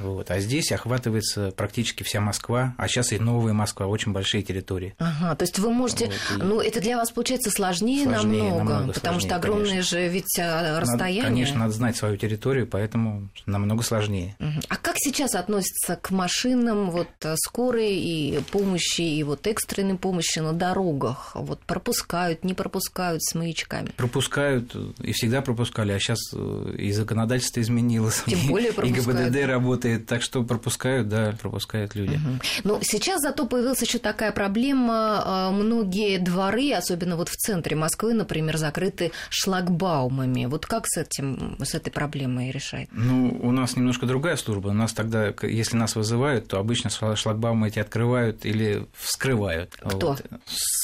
Вот. 0.01 0.31
А 0.31 0.41
здесь 0.41 0.73
охватывается 0.73 1.53
практически 1.57 2.03
вся 2.03 2.21
Москва, 2.21 2.75
а 2.79 2.89
сейчас 2.89 3.13
и 3.13 3.19
новая 3.19 3.53
Москва, 3.53 3.87
очень 3.87 4.13
большие 4.13 4.43
территории. 4.43 4.95
Ага, 4.99 5.37
то 5.37 5.43
есть 5.45 5.59
вы 5.59 5.73
можете... 5.73 6.07
Вот, 6.07 6.39
и... 6.39 6.43
Ну, 6.43 6.61
это 6.61 6.81
для 6.81 6.97
вас 6.97 7.11
получается 7.11 7.51
сложнее, 7.51 8.05
сложнее 8.05 8.43
намного, 8.45 8.73
намного 8.73 8.93
потому 8.93 9.21
сложнее, 9.21 9.29
что 9.29 9.37
огромные 9.37 9.71
конечно. 9.71 9.99
же 9.99 10.09
ведь 10.09 10.39
а, 10.39 10.81
расстояния. 10.81 11.23
Надо, 11.23 11.35
конечно, 11.35 11.59
надо 11.59 11.73
знать 11.73 11.97
свою 11.97 12.17
территорию, 12.17 12.67
поэтому 12.67 13.29
намного 13.47 13.83
сложнее. 13.83 14.37
Угу. 14.41 14.61
А 14.69 14.77
как 14.77 14.95
сейчас 14.99 15.35
относятся 15.35 15.97
к 15.97 16.11
машинам 16.11 16.91
вот 16.91 17.09
э, 17.23 17.35
скорой 17.37 17.95
и 17.95 18.41
помощи, 18.51 19.03
и 19.03 19.23
вот 19.23 19.47
экстренной 19.47 19.99
помощи 19.99 20.39
на 20.39 20.53
дорогах? 20.53 21.33
Вот 21.35 21.61
пропускают, 21.61 22.45
не 22.45 22.55
пропускают 22.55 23.23
с 23.23 23.35
маячками? 23.35 23.91
Пропускают, 23.97 24.75
и 25.01 25.13
всегда 25.13 25.43
пропускали, 25.43 25.93
а 25.93 25.99
сейчас 25.99 26.19
э, 26.33 26.75
и 26.79 26.93
законодательство 26.93 27.61
изменилось. 27.61 28.23
Тем 28.27 28.39
более 28.49 28.73
пропускают. 28.73 29.21
И 29.21 29.25
ГИБДД 29.25 29.47
работает 29.47 29.90
работает, 29.91 30.07
так 30.07 30.23
что 30.23 30.43
пропускают, 30.43 31.09
да, 31.09 31.35
пропускают 31.41 31.95
люди. 31.95 32.15
Угу. 32.15 32.41
Ну, 32.65 32.79
сейчас 32.83 33.21
зато 33.21 33.47
появилась 33.47 33.83
еще 33.83 33.99
такая 33.99 34.33
проблема. 34.33 35.23
А, 35.25 35.51
многие 35.51 36.19
дворы, 36.19 36.73
особенно 36.73 37.17
вот 37.17 37.29
в 37.29 37.37
центре 37.37 37.77
Москвы, 37.77 38.15
например, 38.15 38.57
закрыты 38.57 39.13
шлагбаумами. 39.31 40.47
Вот 40.47 40.67
как 40.67 40.85
с 40.87 40.99
этим, 40.99 41.57
с 41.63 41.75
этой 41.75 41.91
проблемой 41.91 42.51
решать? 42.51 42.89
Ну, 42.93 43.39
у 43.43 43.51
нас 43.53 43.77
немножко 43.77 44.07
другая 44.07 44.37
служба. 44.37 44.69
У 44.69 44.73
нас 44.73 44.93
тогда, 44.93 45.33
если 45.43 45.77
нас 45.77 45.97
вызывают, 45.97 46.49
то 46.49 46.59
обычно 46.59 46.91
шлагбаумы 46.91 47.69
эти 47.69 47.79
открывают 47.79 48.45
или 48.45 48.87
вскрывают. 48.97 49.77
Кто? 49.77 50.11
Вот. 50.11 50.25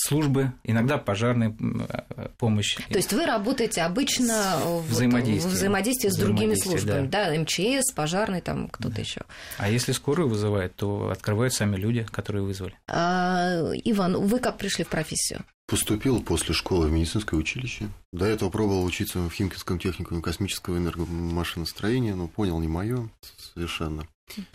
Службы, 0.07 0.53
иногда 0.65 0.99
пожарная 0.99 1.55
помощь. 2.39 2.77
То 2.89 2.97
есть 2.97 3.13
вы 3.13 3.27
работаете 3.27 3.83
обычно 3.83 4.57
взаимодействие, 4.89 5.51
в 5.51 5.55
взаимодействии 5.55 6.09
с 6.09 6.17
другими 6.17 6.55
службами, 6.55 7.07
да. 7.07 7.31
да, 7.31 7.41
МЧС, 7.41 7.93
пожарный, 7.95 8.41
там 8.41 8.69
кто-то 8.69 8.96
да. 8.97 9.03
еще. 9.03 9.23
А 9.59 9.71
если 9.71 9.93
скорую 9.93 10.29
вызывают, 10.29 10.75
то 10.77 11.11
открывают 11.11 11.55
сами 11.55 11.77
люди, 11.77 12.07
которые 12.11 12.43
вызвали. 12.45 12.79
А, 12.89 13.63
Иван, 13.85 14.27
вы 14.27 14.39
как 14.39 14.59
пришли 14.59 14.85
в 14.85 14.89
профессию? 14.89 15.45
Поступил 15.69 16.23
после 16.23 16.55
школы 16.55 16.87
в 16.87 16.93
медицинское 16.93 17.37
училище. 17.37 17.89
До 18.13 18.25
этого 18.25 18.51
пробовал 18.51 18.85
учиться 18.85 19.19
в 19.19 19.33
Химкинском 19.33 19.81
техникуме 19.81 20.23
космического 20.23 20.77
энергомашиностроения, 20.79 22.15
но 22.15 22.29
понял, 22.29 22.61
не 22.61 22.69
мое 22.69 23.11
совершенно. 23.55 24.07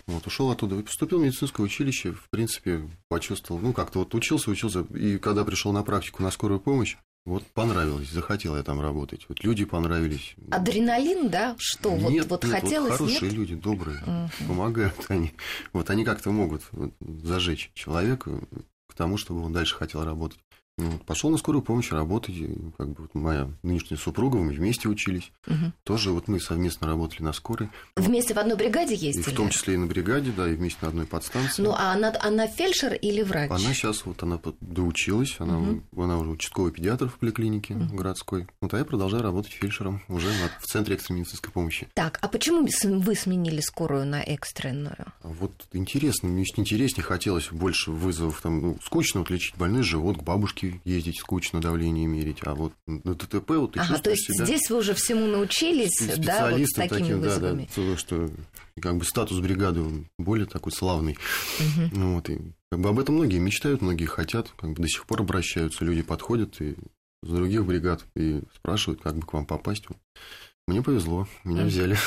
Вот, 0.05 0.25
ушел 0.27 0.51
оттуда 0.51 0.77
и 0.77 0.83
поступил 0.83 1.19
в 1.19 1.23
медицинское 1.23 1.63
училище. 1.63 2.13
В 2.13 2.29
принципе, 2.29 2.89
почувствовал, 3.09 3.61
ну, 3.61 3.73
как-то 3.73 3.99
вот 3.99 4.15
учился, 4.15 4.51
учился. 4.51 4.81
И 4.95 5.17
когда 5.17 5.43
пришел 5.43 5.71
на 5.71 5.83
практику 5.83 6.23
на 6.23 6.31
скорую 6.31 6.59
помощь, 6.59 6.97
вот 7.25 7.45
понравилось, 7.47 8.09
захотел 8.09 8.55
я 8.57 8.63
там 8.63 8.81
работать. 8.81 9.25
Вот 9.29 9.43
люди 9.43 9.63
понравились. 9.63 10.35
Адреналин, 10.49 11.29
да? 11.29 11.55
Что? 11.59 11.95
Нет, 11.95 12.25
вот, 12.25 12.43
вот 12.43 12.51
нет, 12.51 12.61
хотелось, 12.61 12.91
вот 12.91 12.97
хорошие 12.97 13.29
нет? 13.29 13.33
люди, 13.33 13.55
добрые, 13.55 13.99
угу. 13.99 14.47
помогают 14.47 14.95
они. 15.09 15.31
Вот 15.71 15.89
они 15.91 16.03
как-то 16.03 16.31
могут 16.31 16.63
зажечь 16.99 17.71
человека 17.75 18.31
к 18.87 18.95
тому, 18.95 19.17
чтобы 19.17 19.43
он 19.43 19.53
дальше 19.53 19.75
хотел 19.75 20.03
работать. 20.03 20.39
Ну, 20.77 20.97
пошел 21.05 21.29
на 21.29 21.37
скорую 21.37 21.61
помощь 21.61 21.91
работать, 21.91 22.35
как 22.77 22.89
бы 22.89 23.03
вот 23.03 23.13
моя 23.13 23.51
нынешняя 23.61 23.99
супруга, 23.99 24.39
мы 24.39 24.51
вместе 24.53 24.87
учились. 24.87 25.31
Угу. 25.45 25.73
Тоже 25.83 26.11
вот 26.11 26.27
мы 26.27 26.39
совместно 26.39 26.87
работали 26.87 27.23
на 27.23 27.33
скорой. 27.33 27.69
Вместе 27.95 28.33
в 28.33 28.39
одной 28.39 28.57
бригаде 28.57 28.95
ездили? 28.95 29.21
И 29.21 29.31
в 29.31 29.35
том 29.35 29.49
числе 29.49 29.75
и 29.75 29.77
на 29.77 29.85
бригаде, 29.85 30.31
да, 30.35 30.49
и 30.49 30.55
вместе 30.55 30.79
на 30.81 30.87
одной 30.87 31.05
подстанции. 31.05 31.61
Ну, 31.61 31.71
а 31.71 31.91
она, 31.91 32.13
она 32.21 32.47
фельдшер 32.47 32.93
или 32.93 33.21
врач? 33.21 33.51
Она 33.51 33.73
сейчас 33.73 34.05
вот, 34.05 34.23
она 34.23 34.39
доучилась, 34.59 35.35
она, 35.39 35.59
угу. 35.59 36.03
она 36.03 36.17
уже 36.17 36.31
участковый 36.31 36.71
педиатр 36.71 37.09
в 37.09 37.19
поликлинике 37.19 37.75
угу. 37.75 37.95
городской. 37.95 38.47
Вот, 38.61 38.73
а 38.73 38.77
я 38.77 38.85
продолжаю 38.85 39.23
работать 39.23 39.51
фельдшером 39.51 40.01
уже 40.07 40.29
в 40.59 40.65
Центре 40.65 40.95
экстренной 40.95 41.21
медицинской 41.21 41.51
помощи. 41.51 41.89
Так, 41.93 42.17
а 42.21 42.27
почему 42.27 42.67
вы 42.81 43.15
сменили 43.15 43.59
скорую 43.59 44.05
на 44.05 44.21
экстренную? 44.21 45.13
А 45.21 45.27
вот 45.27 45.51
интересно, 45.73 46.29
мне 46.29 46.43
интереснее 46.55 47.03
хотелось 47.03 47.49
больше 47.51 47.91
вызовов, 47.91 48.41
там, 48.41 48.61
ну, 48.61 48.77
скучно 48.83 49.19
вот 49.19 49.29
лечить 49.29 49.57
больной 49.57 49.83
живот 49.83 50.17
к 50.17 50.23
бабушке 50.23 50.70
ездить 50.85 51.19
скучно, 51.19 51.61
давление 51.61 52.07
мерить, 52.07 52.39
а 52.43 52.55
вот 52.55 52.73
на 52.85 53.15
ТТП 53.15 53.51
вот 53.51 53.73
ты 53.73 53.79
ага, 53.79 53.97
то 53.97 54.09
есть 54.09 54.25
себя... 54.25 54.45
здесь 54.45 54.69
вы 54.69 54.77
уже 54.77 54.93
всему 54.93 55.27
научились, 55.27 56.01
да, 56.17 56.49
вот 56.51 56.61
с 56.61 56.73
такими 56.73 56.99
таким, 56.99 57.21
вызовами? 57.21 57.69
Да, 57.75 57.83
да, 57.83 57.97
что 57.97 58.29
как 58.81 58.97
бы 58.97 59.05
статус 59.05 59.39
бригады 59.39 59.81
он 59.81 60.07
более 60.17 60.47
такой 60.47 60.71
славный. 60.71 61.17
Угу. 61.59 61.97
Ну, 61.99 62.15
вот, 62.15 62.29
и 62.29 62.39
как 62.69 62.79
бы 62.79 62.89
об 62.89 62.99
этом 62.99 63.15
многие 63.15 63.39
мечтают, 63.39 63.81
многие 63.81 64.05
хотят, 64.05 64.49
как 64.57 64.71
бы 64.71 64.81
до 64.81 64.87
сих 64.87 65.05
пор 65.05 65.21
обращаются, 65.21 65.85
люди 65.85 66.01
подходят 66.01 66.61
и 66.61 66.75
с 67.23 67.29
других 67.29 67.65
бригад 67.65 68.03
и 68.15 68.41
спрашивают, 68.55 69.01
как 69.01 69.15
бы 69.15 69.25
к 69.25 69.33
вам 69.33 69.45
попасть. 69.45 69.85
Мне 70.67 70.81
повезло, 70.81 71.27
меня 71.43 71.65
взяли. 71.65 71.97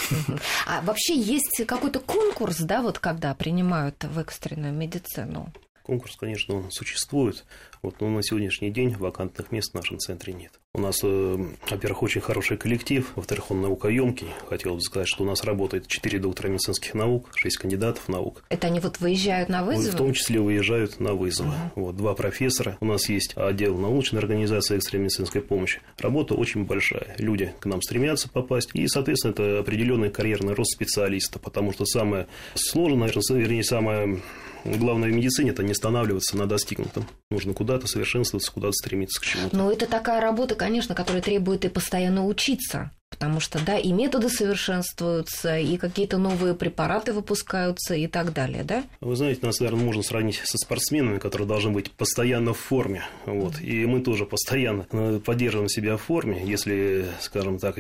А 0.66 0.80
вообще 0.82 1.18
есть 1.18 1.64
какой-то 1.66 2.00
конкурс, 2.00 2.58
да, 2.60 2.82
вот 2.82 2.98
когда 2.98 3.34
принимают 3.34 4.02
в 4.04 4.18
экстренную 4.18 4.72
медицину? 4.72 5.52
Конкурс, 5.84 6.16
конечно, 6.16 6.56
он 6.56 6.70
существует, 6.70 7.44
вот, 7.82 8.00
но 8.00 8.08
на 8.08 8.22
сегодняшний 8.22 8.70
день 8.70 8.94
вакантных 8.94 9.52
мест 9.52 9.72
в 9.72 9.74
нашем 9.74 9.98
центре 9.98 10.32
нет. 10.32 10.58
У 10.72 10.80
нас, 10.80 11.00
э, 11.02 11.46
во-первых, 11.70 12.02
очень 12.02 12.22
хороший 12.22 12.56
коллектив, 12.56 13.12
во-вторых, 13.14 13.50
он 13.50 13.60
наукоемкий. 13.60 14.28
Хотел 14.48 14.76
бы 14.76 14.80
сказать, 14.80 15.06
что 15.06 15.24
у 15.24 15.26
нас 15.26 15.44
работает 15.44 15.86
4 15.86 16.18
доктора 16.18 16.48
медицинских 16.48 16.94
наук, 16.94 17.28
6 17.36 17.58
кандидатов 17.58 18.08
наук. 18.08 18.42
Это 18.48 18.68
они 18.68 18.80
вот 18.80 18.98
выезжают 18.98 19.50
на 19.50 19.62
вызовы? 19.62 19.90
В 19.90 19.98
том 19.98 20.14
числе 20.14 20.40
выезжают 20.40 21.00
на 21.00 21.12
вызовы. 21.12 21.50
Uh-huh. 21.50 21.70
Вот, 21.76 21.96
два 21.96 22.14
профессора. 22.14 22.78
У 22.80 22.86
нас 22.86 23.10
есть 23.10 23.34
отдел 23.36 23.76
научной 23.76 24.20
организации 24.20 24.76
экстренной 24.76 25.04
медицинской 25.04 25.42
помощи. 25.42 25.82
Работа 25.98 26.34
очень 26.34 26.64
большая. 26.64 27.14
Люди 27.18 27.52
к 27.60 27.66
нам 27.66 27.82
стремятся 27.82 28.30
попасть. 28.30 28.70
И, 28.72 28.88
соответственно, 28.88 29.32
это 29.32 29.58
определенный 29.58 30.08
карьерный 30.08 30.54
рост 30.54 30.72
специалиста, 30.72 31.38
потому 31.38 31.72
что 31.72 31.84
самое 31.84 32.26
сложное, 32.54 33.12
вернее, 33.12 33.62
самое 33.62 34.22
главное 34.64 35.10
в 35.10 35.12
медицине 35.12 35.50
это 35.50 35.62
не 35.62 35.72
останавливаться 35.72 36.36
на 36.36 36.46
достигнутом. 36.46 37.06
Нужно 37.30 37.52
куда-то 37.54 37.86
совершенствоваться, 37.86 38.52
куда-то 38.52 38.72
стремиться 38.72 39.20
к 39.20 39.24
чему-то. 39.24 39.56
Ну, 39.56 39.70
это 39.70 39.86
такая 39.86 40.20
работа, 40.20 40.54
конечно, 40.54 40.94
которая 40.94 41.22
требует 41.22 41.64
и 41.64 41.68
постоянно 41.68 42.26
учиться. 42.26 42.90
Потому 43.14 43.38
что, 43.38 43.64
да, 43.64 43.78
и 43.78 43.92
методы 43.92 44.28
совершенствуются, 44.28 45.56
и 45.56 45.76
какие-то 45.76 46.18
новые 46.18 46.54
препараты 46.54 47.12
выпускаются 47.12 47.94
и 47.94 48.08
так 48.08 48.32
далее, 48.32 48.64
да? 48.64 48.82
Вы 49.00 49.14
знаете, 49.14 49.46
нас, 49.46 49.60
наверное, 49.60 49.84
можно 49.84 50.02
сравнить 50.02 50.40
со 50.44 50.58
спортсменами, 50.58 51.18
которые 51.18 51.46
должны 51.46 51.70
быть 51.70 51.92
постоянно 51.92 52.52
в 52.52 52.58
форме. 52.58 53.04
Вот. 53.24 53.60
И 53.60 53.86
мы 53.86 54.00
тоже 54.00 54.26
постоянно 54.26 54.86
э, 54.90 55.20
поддерживаем 55.24 55.68
себя 55.68 55.96
в 55.96 56.02
форме. 56.02 56.42
Если, 56.44 57.06
скажем 57.20 57.58
так, 57.58 57.76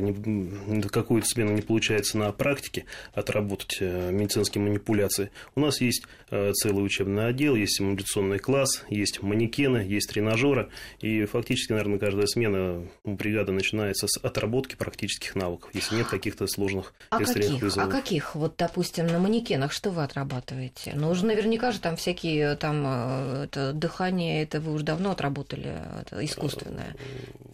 какую-то 0.90 1.26
смену 1.26 1.52
не 1.52 1.62
получается 1.62 2.16
на 2.16 2.30
практике 2.30 2.84
отработать 3.12 3.78
э, 3.80 4.10
медицинские 4.12 4.62
манипуляции, 4.62 5.30
у 5.56 5.60
нас 5.60 5.80
есть 5.80 6.04
э, 6.30 6.52
целый 6.52 6.84
учебный 6.84 7.26
отдел, 7.26 7.56
есть 7.56 7.78
симуляционный 7.78 8.38
класс, 8.38 8.84
есть 8.88 9.20
манекены, 9.22 9.78
есть 9.78 10.10
тренажеры. 10.10 10.70
И 11.00 11.24
фактически, 11.24 11.72
наверное, 11.72 11.98
каждая 11.98 12.26
смена 12.26 12.86
бригады 13.04 13.52
начинается 13.52 14.06
с 14.06 14.18
отработки 14.18 14.76
практически 14.76 15.23
практических 15.24 15.36
навыков, 15.36 15.70
если 15.74 15.96
нет 15.96 16.06
каких-то 16.06 16.46
сложных 16.46 16.94
а 17.10 17.18
каких? 17.18 17.62
вызовов. 17.62 17.88
А 17.88 17.90
каких? 17.90 18.34
Вот, 18.34 18.54
допустим, 18.56 19.06
на 19.06 19.18
манекенах 19.18 19.72
что 19.72 19.90
вы 19.90 20.02
отрабатываете? 20.02 20.92
Ну, 20.94 21.10
уже 21.10 21.26
наверняка 21.26 21.72
же 21.72 21.80
там 21.80 21.96
всякие 21.96 22.56
там 22.56 22.84
э, 22.86 23.44
это, 23.44 23.72
дыхание, 23.72 24.42
это 24.42 24.60
вы 24.60 24.72
уже 24.72 24.84
давно 24.84 25.10
отработали, 25.10 25.76
это 26.00 26.24
искусственное. 26.24 26.94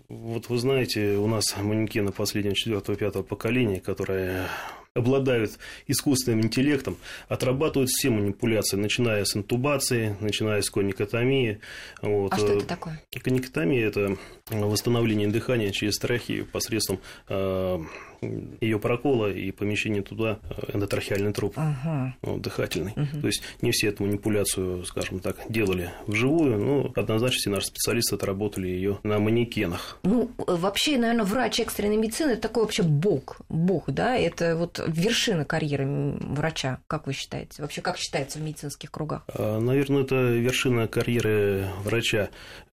Вот 0.08 0.48
вы 0.48 0.58
знаете, 0.58 1.16
у 1.16 1.26
нас 1.26 1.44
манекены 1.56 2.12
последнего 2.12 2.54
четвертого-пятого 2.54 3.22
поколения, 3.22 3.80
которые 3.80 4.46
обладают 4.94 5.52
искусственным 5.86 6.42
интеллектом, 6.42 6.96
отрабатывают 7.28 7.90
все 7.90 8.10
манипуляции, 8.10 8.76
начиная 8.76 9.24
с 9.24 9.36
интубации, 9.36 10.16
начиная 10.20 10.62
с 10.62 10.70
коникотомии. 10.70 11.60
Вот. 12.02 12.32
А 12.32 12.36
что 12.36 12.54
это 12.54 12.66
такое? 12.66 13.00
Коникотомия– 13.22 13.86
это 13.88 14.16
восстановление 14.50 15.28
дыхания 15.28 15.70
через 15.70 15.96
трахею 15.98 16.44
посредством 16.44 16.98
э, 17.28 17.78
ее 18.22 18.78
прокола 18.78 19.32
и 19.32 19.50
помещения 19.50 20.02
туда 20.02 20.38
э, 20.42 20.74
эндотрахеальной 20.74 21.32
труб 21.32 21.54
ага. 21.56 22.14
вот, 22.22 22.40
дыхательный. 22.42 22.92
Угу. 22.92 23.20
То 23.20 23.26
есть 23.26 23.42
не 23.62 23.70
все 23.70 23.88
эту 23.88 24.04
манипуляцию, 24.04 24.84
скажем 24.84 25.20
так, 25.20 25.36
делали 25.48 25.90
вживую, 26.06 26.58
но 26.58 26.92
однозначно 26.96 27.38
все 27.38 27.50
наши 27.50 27.66
специалисты 27.66 28.16
отработали 28.16 28.68
ее 28.68 28.98
на 29.02 29.18
манекенах. 29.18 29.98
Ну, 30.02 30.30
вообще, 30.36 30.98
наверное, 30.98 31.24
врач 31.24 31.60
экстренной 31.60 31.96
медицины 31.96 32.32
это 32.32 32.42
такой 32.42 32.64
вообще 32.64 32.82
бог, 32.82 33.40
бог, 33.48 33.90
да, 33.90 34.16
это 34.16 34.56
вот 34.56 34.82
вершина 34.86 35.44
карьеры 35.44 35.86
врача, 35.86 36.80
как 36.86 37.06
вы 37.06 37.12
считаете? 37.12 37.62
Вообще, 37.62 37.80
как 37.80 37.96
считается 37.96 38.38
в 38.38 38.42
медицинских 38.42 38.90
кругах? 38.90 39.24
А, 39.28 39.58
наверное, 39.58 40.02
это 40.02 40.14
вершина 40.14 40.88
карьеры 40.88 41.68
врача 41.84 42.30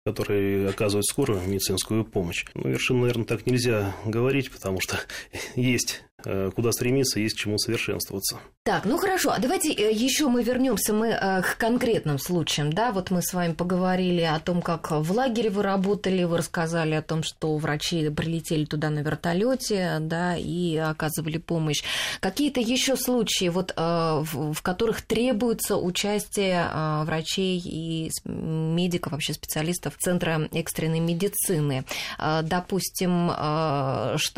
который 0.06 0.68
оказывает 0.68 1.04
скорую 1.04 1.42
медицинскую 1.48 2.04
помощь. 2.04 2.44
Ну, 2.54 2.68
вершину, 2.68 3.00
наверное, 3.00 3.24
так 3.24 3.44
нельзя 3.44 3.96
говорить, 4.04 4.52
потому 4.52 4.80
что 4.80 5.00
есть 5.56 6.04
куда 6.24 6.72
стремиться, 6.72 7.20
есть 7.20 7.36
чему 7.36 7.58
совершенствоваться. 7.58 8.38
Так, 8.64 8.84
ну 8.84 8.98
хорошо, 8.98 9.30
а 9.30 9.38
давайте 9.38 9.72
э, 9.72 9.92
еще 9.92 10.26
мы 10.26 10.42
вернемся 10.42 10.92
мы 10.92 11.10
э, 11.10 11.42
к 11.42 11.56
конкретным 11.56 12.18
случаям, 12.18 12.72
да, 12.72 12.90
вот 12.90 13.12
мы 13.12 13.22
с 13.22 13.32
вами 13.32 13.52
поговорили 13.52 14.22
о 14.22 14.40
том, 14.40 14.60
как 14.60 14.90
в 14.90 15.12
лагере 15.12 15.50
вы 15.50 15.62
работали, 15.62 16.24
вы 16.24 16.38
рассказали 16.38 16.94
о 16.94 17.02
том, 17.02 17.22
что 17.22 17.56
врачи 17.58 18.10
прилетели 18.10 18.64
туда 18.64 18.90
на 18.90 19.00
вертолете, 19.00 19.98
да, 20.00 20.36
и 20.36 20.76
оказывали 20.76 21.38
помощь. 21.38 21.84
Какие-то 22.18 22.58
еще 22.58 22.96
случаи, 22.96 23.50
вот 23.50 23.72
в 23.76 24.62
которых 24.62 25.02
требуется 25.02 25.76
участие 25.76 26.66
врачей 27.04 27.62
и 27.64 28.10
медиков, 28.24 29.12
вообще 29.12 29.32
специалистов 29.32 29.96
Центра 29.98 30.48
экстренной 30.52 31.00
медицины. 31.00 31.84
Допустим, 32.18 33.30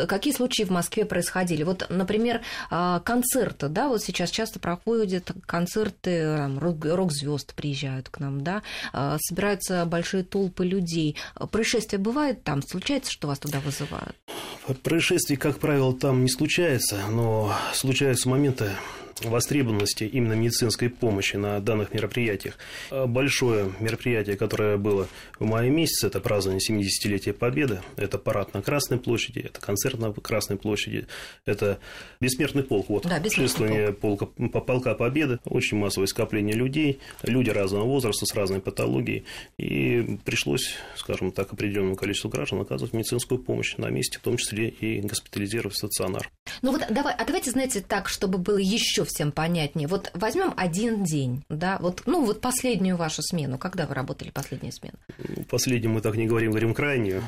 какие 0.07 0.35
случаи 0.35 0.65
в 0.65 0.71
Москве 0.71 1.07
происходили? 1.07 1.63
Вот, 1.63 1.78
например, 1.89 2.43
а, 2.71 3.01
концерты, 3.01 3.69
да, 3.69 3.89
вот 3.89 4.03
сейчас 4.03 4.31
часто 4.31 4.59
проходят 4.59 5.31
концерты, 5.47 6.49
рок-звезд 6.59 7.55
приезжают 7.55 8.09
к 8.09 8.21
нам, 8.21 8.43
да, 8.43 8.63
а, 8.93 9.17
собираются 9.21 9.85
большие 9.85 10.25
толпы 10.25 10.65
людей. 10.65 11.17
Происшествия 11.51 11.99
бывает 11.99 12.45
там? 12.45 12.63
Случается, 12.63 13.11
что 13.11 13.29
вас 13.29 13.39
туда 13.39 13.61
вызывают? 13.61 14.17
Происшествий, 14.83 15.37
как 15.37 15.59
правило, 15.59 15.95
там 15.95 16.23
не 16.23 16.31
случается, 16.31 16.99
но 17.11 17.55
случаются 17.73 18.29
моменты, 18.29 18.71
востребованности 19.25 20.05
именно 20.05 20.35
медицинской 20.35 20.89
помощи 20.89 21.37
на 21.37 21.61
данных 21.61 21.93
мероприятиях. 21.93 22.57
А 22.91 23.07
большое 23.07 23.73
мероприятие, 23.81 24.37
которое 24.37 24.77
было 24.77 25.09
в 25.39 25.45
мае 25.45 25.71
месяце, 25.71 26.07
это 26.07 26.21
празднование 26.21 26.61
70-летия 26.61 27.33
Победы, 27.33 27.81
это 27.97 28.19
парад 28.19 28.55
на 28.55 28.63
Красной 28.63 28.99
площади, 28.99 29.41
это 29.41 29.61
концерт 29.61 29.99
на 29.99 30.13
Красной 30.13 30.57
площади, 30.57 31.07
это 31.45 31.79
бессмертный 32.21 32.63
полк, 32.63 32.89
вот, 32.89 33.07
да, 33.07 33.23
шествование 33.29 33.93
полка, 33.93 34.27
полка 34.27 34.95
Победы, 34.95 35.39
очень 35.45 35.79
массовое 35.79 36.07
скопление 36.07 36.55
людей, 36.55 37.01
люди 37.23 37.51
разного 37.51 37.85
возраста, 37.85 38.27
с 38.27 38.35
разной 38.35 38.61
патологией, 38.61 39.25
и 39.59 40.19
пришлось, 40.25 40.75
скажем 40.97 41.33
так, 41.33 41.53
определенному 41.53 41.97
количеству 41.97 42.31
граждан 42.31 42.61
оказывать 42.61 42.93
медицинскую 42.93 43.39
помощь 43.39 43.77
на 43.77 43.89
месте, 43.91 44.19
в 44.19 44.23
том 44.23 44.37
числе 44.37 44.69
и 44.69 45.01
госпитализировать 45.01 45.75
в 45.75 45.79
стационар. 45.79 46.31
Ну 46.63 46.73
вот 46.73 46.83
давай, 46.91 47.15
а 47.15 47.25
давайте, 47.25 47.51
знаете, 47.51 47.81
так, 47.81 48.09
чтобы 48.09 48.39
было 48.39 48.59
еще 48.59 49.05
всем 49.09 49.33
понятнее. 49.33 49.89
Вот 49.89 50.11
возьмем 50.15 50.55
один 50.57 51.05
день, 51.05 51.45
да, 51.49 51.79
вот, 51.81 52.03
ну 52.07 52.25
вот 52.25 52.41
последнюю 52.41 52.97
вашу 52.97 53.23
смену. 53.23 53.59
Когда 53.59 53.87
вы 53.87 53.95
работали 53.95 54.31
последнюю 54.31 54.73
смену? 54.73 54.95
Ну, 55.19 55.45
последнюю 55.45 55.93
мы 55.93 56.01
так 56.01 56.15
не 56.17 56.27
говорим, 56.27 56.51
говорим 56.51 56.75
крайнюю. 56.75 57.23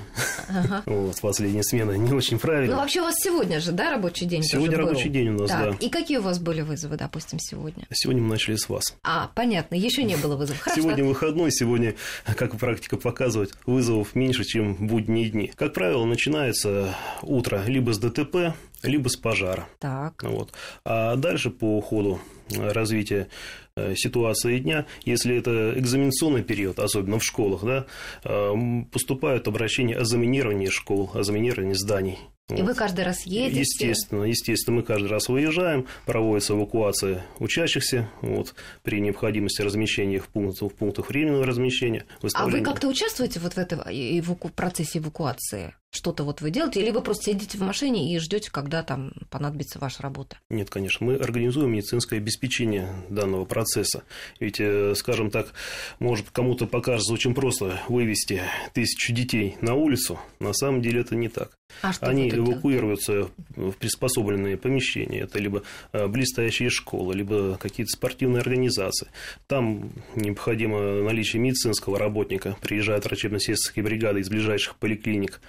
Ага. 0.48 0.82
Вот, 1.00 1.20
последняя 1.20 1.62
смена 1.62 1.92
не 1.92 2.12
очень 2.12 2.38
правильно. 2.38 2.74
Ну 2.74 2.80
вообще 2.80 3.00
у 3.00 3.04
вас 3.04 3.14
сегодня 3.18 3.60
же, 3.60 3.72
да, 3.72 3.90
рабочий 3.90 4.26
день? 4.26 4.42
Сегодня 4.42 4.76
рабочий 4.76 5.06
был? 5.06 5.12
день 5.12 5.28
у 5.28 5.38
нас, 5.38 5.50
так, 5.50 5.70
да. 5.70 5.86
И 5.86 5.88
какие 5.88 6.18
у 6.18 6.22
вас 6.22 6.38
были 6.38 6.60
вызовы, 6.60 6.96
допустим, 6.96 7.38
сегодня? 7.38 7.86
Сегодня 7.92 8.22
мы 8.22 8.30
начали 8.30 8.56
с 8.56 8.68
вас. 8.68 8.94
А, 9.02 9.30
понятно, 9.34 9.74
еще 9.74 10.02
не 10.02 10.16
было 10.16 10.36
вызовов. 10.36 10.60
Хорошо. 10.60 10.82
Сегодня 10.82 11.04
выходной, 11.04 11.50
сегодня, 11.52 11.94
как 12.24 12.56
практика 12.58 12.96
показывает, 12.96 13.54
вызовов 13.66 14.14
меньше, 14.14 14.44
чем 14.44 14.74
будние 14.74 15.30
дни. 15.30 15.52
Как 15.56 15.72
правило, 15.72 16.04
начинается 16.04 16.94
утро 17.22 17.62
либо 17.66 17.92
с 17.92 17.98
ДТП, 17.98 18.54
либо 18.82 19.08
с 19.08 19.16
пожара. 19.16 19.68
Так. 19.78 20.22
Вот. 20.22 20.52
А 20.84 21.16
дальше 21.16 21.50
по 21.50 21.80
ходу 21.80 22.20
развития 22.58 23.28
э, 23.76 23.94
ситуации 23.94 24.58
дня, 24.58 24.86
если 25.04 25.36
это 25.36 25.74
экзаменационный 25.76 26.42
период, 26.42 26.78
особенно 26.78 27.18
в 27.18 27.24
школах, 27.24 27.64
да, 27.64 27.86
э, 28.24 28.52
поступают 28.90 29.48
обращения 29.48 29.96
о 29.96 30.04
заминировании 30.04 30.68
школ, 30.68 31.10
о 31.14 31.22
заминировании 31.22 31.74
зданий. 31.74 32.18
И 32.48 32.62
вот. 32.62 32.70
вы 32.70 32.74
каждый 32.74 33.04
раз 33.04 33.26
едете? 33.26 33.60
Естественно, 33.60 34.24
естественно, 34.24 34.78
мы 34.78 34.82
каждый 34.82 35.08
раз 35.08 35.28
выезжаем, 35.28 35.86
проводится 36.04 36.54
эвакуация 36.54 37.24
учащихся 37.38 38.10
вот, 38.22 38.54
при 38.82 39.00
необходимости 39.00 39.62
размещения 39.62 40.16
их 40.16 40.26
в 40.26 40.28
пунктах, 40.28 40.72
в 40.72 40.74
пунктах 40.74 41.08
временного 41.08 41.46
размещения. 41.46 42.06
А 42.34 42.48
вы 42.48 42.60
как-то 42.62 42.88
участвуете 42.88 43.40
вот 43.40 43.54
в 43.54 43.58
этом 43.58 43.80
эваку... 43.88 44.48
процессе 44.48 44.98
эвакуации? 44.98 45.74
Что-то 45.92 46.22
вот 46.22 46.40
вы 46.40 46.50
делаете, 46.50 46.80
или 46.80 46.90
вы 46.90 47.02
просто 47.02 47.32
сидите 47.32 47.58
в 47.58 47.62
машине 47.62 48.14
и 48.14 48.18
ждете, 48.20 48.50
когда 48.50 48.84
там 48.84 49.12
понадобится 49.28 49.80
ваша 49.80 50.02
работа? 50.02 50.38
Нет, 50.48 50.70
конечно, 50.70 51.04
мы 51.04 51.16
организуем 51.16 51.72
медицинское 51.72 52.16
обеспечение 52.16 52.88
данного 53.08 53.44
процесса. 53.44 54.04
Ведь, 54.38 54.60
э, 54.60 54.94
скажем 54.94 55.30
так, 55.30 55.52
может 55.98 56.30
кому-то 56.30 56.66
покажется 56.66 57.12
очень 57.12 57.34
просто 57.34 57.80
вывести 57.88 58.42
тысячу 58.72 59.12
детей 59.12 59.56
на 59.60 59.74
улицу, 59.74 60.20
на 60.38 60.52
самом 60.52 60.80
деле 60.80 61.00
это 61.00 61.16
не 61.16 61.28
так. 61.28 61.58
А 61.82 61.92
что 61.92 62.06
Они 62.06 62.28
эвакуируются 62.28 63.30
в 63.56 63.72
приспособленные 63.72 64.56
помещения. 64.56 65.20
Это 65.20 65.38
либо 65.38 65.62
э, 65.92 66.06
близстоящие 66.06 66.70
школы, 66.70 67.14
либо 67.14 67.56
какие-то 67.56 67.90
спортивные 67.90 68.40
организации. 68.40 69.08
Там 69.46 69.92
необходимо 70.14 71.02
наличие 71.02 71.40
медицинского 71.40 71.98
работника. 71.98 72.56
Приезжают 72.60 73.04
врачебно-сестринские 73.04 73.84
бригады 73.84 74.20
из 74.20 74.28
ближайших 74.28 74.76
поликлиник. 74.76 75.40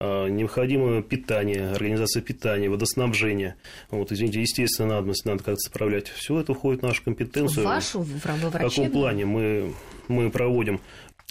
А, 0.00 0.28
необходимо 0.28 1.02
питание, 1.02 1.70
организация 1.70 2.22
питания, 2.22 2.70
водоснабжение. 2.70 3.56
Вот, 3.90 4.10
извините, 4.10 4.40
естественно, 4.40 4.88
надобность 4.88 5.26
надо 5.26 5.44
как-то 5.44 5.60
справлять. 5.60 6.08
Все 6.08 6.40
это 6.40 6.54
входит 6.54 6.80
в 6.80 6.86
нашу 6.86 7.04
компетенцию. 7.04 7.64
В 7.64 7.68
вашу, 7.68 8.00
В 8.00 8.52
каком 8.52 8.90
плане 8.90 9.26
мы, 9.26 9.74
мы 10.08 10.30
проводим 10.30 10.80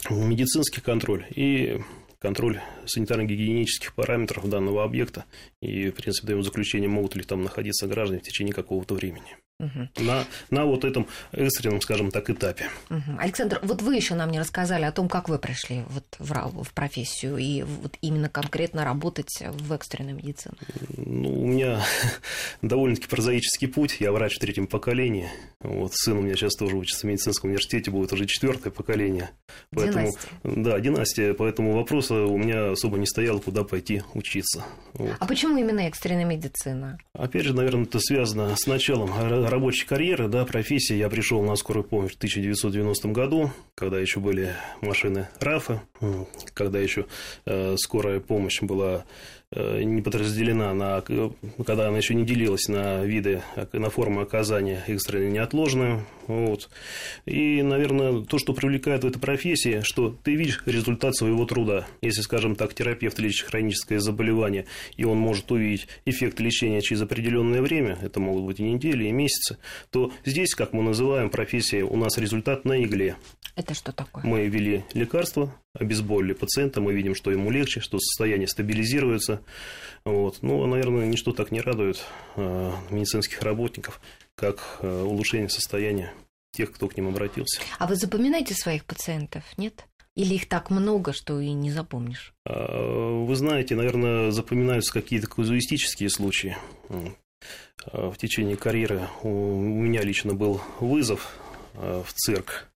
медицинский 0.10 0.82
контроль 0.82 1.26
и 1.36 1.82
контроль 2.20 2.60
санитарно-гигиенических 2.86 3.96
параметров 3.96 4.48
данного 4.48 4.84
объекта 4.84 5.26
и, 5.62 5.90
в 5.90 5.96
принципе, 5.96 6.28
даем 6.28 6.44
заключение, 6.44 6.90
могут 6.90 7.16
ли 7.16 7.24
там 7.24 7.42
находиться 7.42 7.88
граждане 7.88 8.20
в 8.20 8.24
течение 8.24 8.54
какого-то 8.54 8.94
времени. 8.94 9.38
Угу. 9.60 10.06
На, 10.06 10.26
на 10.52 10.66
вот 10.66 10.86
этом 10.86 11.08
экстренном, 11.34 11.82
скажем 11.82 12.12
так, 12.12 12.30
этапе. 12.30 12.70
Угу. 12.90 13.18
Александр, 13.20 13.60
вот 13.62 13.82
вы 13.82 13.96
еще 13.96 14.16
нам 14.16 14.32
не 14.32 14.40
рассказали 14.40 14.84
о 14.84 14.92
том, 14.92 15.10
как 15.10 15.28
вы 15.28 15.38
пришли 15.38 15.84
вот 15.90 16.06
в, 16.18 16.64
в 16.64 16.74
профессию 16.74 17.38
и 17.38 17.64
вот 17.64 17.98
именно 18.02 18.30
конкретно 18.30 18.86
работать 18.86 19.44
в 19.44 19.74
экстренной 19.74 20.14
медицине. 20.14 20.56
Ну, 20.96 21.42
у 21.42 21.48
меня 21.48 21.82
довольно-таки 22.62 23.08
прозаический 23.08 23.68
путь. 23.68 23.98
Я 24.00 24.12
врач 24.12 24.38
в 24.38 24.40
третьем 24.40 24.68
поколении. 24.68 25.30
Вот, 25.60 25.94
сын 25.94 26.18
у 26.18 26.22
меня 26.22 26.36
сейчас 26.36 26.56
тоже 26.56 26.78
учится 26.78 27.06
в 27.06 27.10
медицинском 27.10 27.50
университете, 27.50 27.92
будет 27.92 28.14
уже 28.14 28.26
четвертое 28.28 28.72
поколение. 28.72 29.32
Поэтому, 29.72 30.06
династия. 30.06 30.30
Да, 30.44 30.80
династия. 30.80 31.34
Поэтому 31.34 31.74
вопроса 31.74 32.16
у 32.16 32.38
меня 32.38 32.72
особо 32.72 32.98
не 32.98 33.06
стоял, 33.06 33.42
куда 33.42 33.66
пойти 33.66 34.04
учиться. 34.14 34.64
Вот. 34.94 35.16
А 35.20 35.26
почему 35.26 35.58
именно 35.58 35.82
экстренная 35.82 36.24
медицина? 36.24 36.98
Опять 37.14 37.44
же, 37.44 37.54
наверное, 37.54 37.84
это 37.84 38.00
связано 38.00 38.56
с 38.56 38.68
началом 38.68 39.12
рабочей 39.50 39.86
карьеры, 39.86 40.28
да, 40.28 40.46
профессии. 40.46 40.96
Я 40.96 41.10
пришел 41.10 41.42
на 41.44 41.56
скорую 41.56 41.84
помощь 41.84 42.14
в 42.14 42.18
1990 42.18 43.08
году, 43.10 43.52
когда 43.76 44.00
еще 44.00 44.20
были 44.20 44.54
машины 44.82 45.28
РАФа, 45.40 45.82
когда 46.54 46.80
еще 46.80 47.06
э, 47.46 47.76
скорая 47.78 48.20
помощь 48.20 48.62
была 48.62 49.06
Э, 49.52 49.82
не 49.82 50.04
подразделена 50.04 50.76
на, 50.76 51.02
когда 51.02 51.88
она 51.88 51.98
еще 51.98 52.14
не 52.14 52.24
делилась 52.24 52.68
на 52.68 53.04
виды, 53.04 53.42
на 53.74 53.90
формы 53.90 54.22
оказания 54.22 54.84
экстренной 54.86 55.32
неотложную. 55.32 56.06
Вот. 56.28 56.70
И, 57.26 57.64
наверное, 57.64 58.24
то, 58.26 58.38
что 58.38 58.54
привлекает 58.54 59.04
в 59.04 59.08
этой 59.08 59.20
профессии, 59.20 59.82
что 59.82 60.16
ты 60.24 60.36
видишь 60.36 60.62
результат 60.68 61.16
своего 61.16 61.48
труда. 61.48 61.88
Если, 62.04 62.22
скажем 62.22 62.56
так, 62.56 62.76
терапевт 62.76 63.18
лечит 63.18 63.48
хроническое 63.48 63.98
заболевание, 63.98 64.68
и 64.98 65.04
он 65.04 65.18
может 65.18 65.52
увидеть 65.52 65.88
эффект 66.06 66.40
лечения 66.40 66.82
через 66.82 67.02
определенное 67.02 67.64
время, 67.64 67.98
это 68.04 68.20
могут 68.20 68.44
быть 68.44 68.60
и 68.60 68.64
недели, 68.64 69.06
и 69.06 69.12
месяцы, 69.12 69.58
то 69.90 70.12
здесь, 70.26 70.54
как 70.54 70.74
мы 70.74 70.84
называем 70.84 71.32
профессия, 71.32 71.82
у 71.82 71.96
нас 71.98 72.20
результат 72.20 72.66
на 72.66 72.84
игле. 72.84 73.16
Это 73.56 73.74
что 73.74 73.92
такое? 73.94 74.24
Мы 74.24 74.46
ввели 74.46 74.86
лекарство, 74.94 75.52
обезболили 75.74 76.34
пациента, 76.34 76.82
мы 76.82 76.94
видим, 76.94 77.16
что 77.16 77.32
ему 77.32 77.52
легче, 77.52 77.80
что 77.80 78.00
состояние 78.00 78.48
стабилизируется. 78.48 79.42
Вот. 80.04 80.40
Ну, 80.42 80.66
наверное, 80.66 81.06
ничто 81.06 81.32
так 81.32 81.52
не 81.52 81.62
радует 81.62 82.04
э, 82.36 82.72
медицинских 82.90 83.42
работников, 83.42 84.02
как 84.36 84.80
э, 84.82 85.04
улучшение 85.04 85.50
состояния 85.50 86.14
тех, 86.52 86.72
кто 86.72 86.88
к 86.88 86.98
ним 86.98 87.08
обратился. 87.08 87.62
А 87.78 87.88
вы 87.88 87.96
запоминаете 87.96 88.54
своих 88.56 88.86
пациентов, 88.86 89.44
нет? 89.58 89.86
Или 90.16 90.36
их 90.36 90.50
так 90.50 90.70
много, 90.70 91.14
что 91.14 91.40
и 91.40 91.52
не 91.54 91.72
запомнишь? 91.72 92.34
А, 92.46 93.24
вы 93.24 93.36
знаете, 93.36 93.76
наверное, 93.76 94.32
запоминаются 94.32 94.92
какие-то 94.92 95.28
казуистические 95.28 96.10
случаи. 96.10 96.58
В 97.86 98.18
течение 98.18 98.58
карьеры 98.58 99.08
у 99.24 99.30
меня 99.30 100.02
лично 100.02 100.34
был 100.34 100.62
вызов 100.80 101.34
э, 101.76 102.04
в 102.06 102.12
цирк 102.14 102.70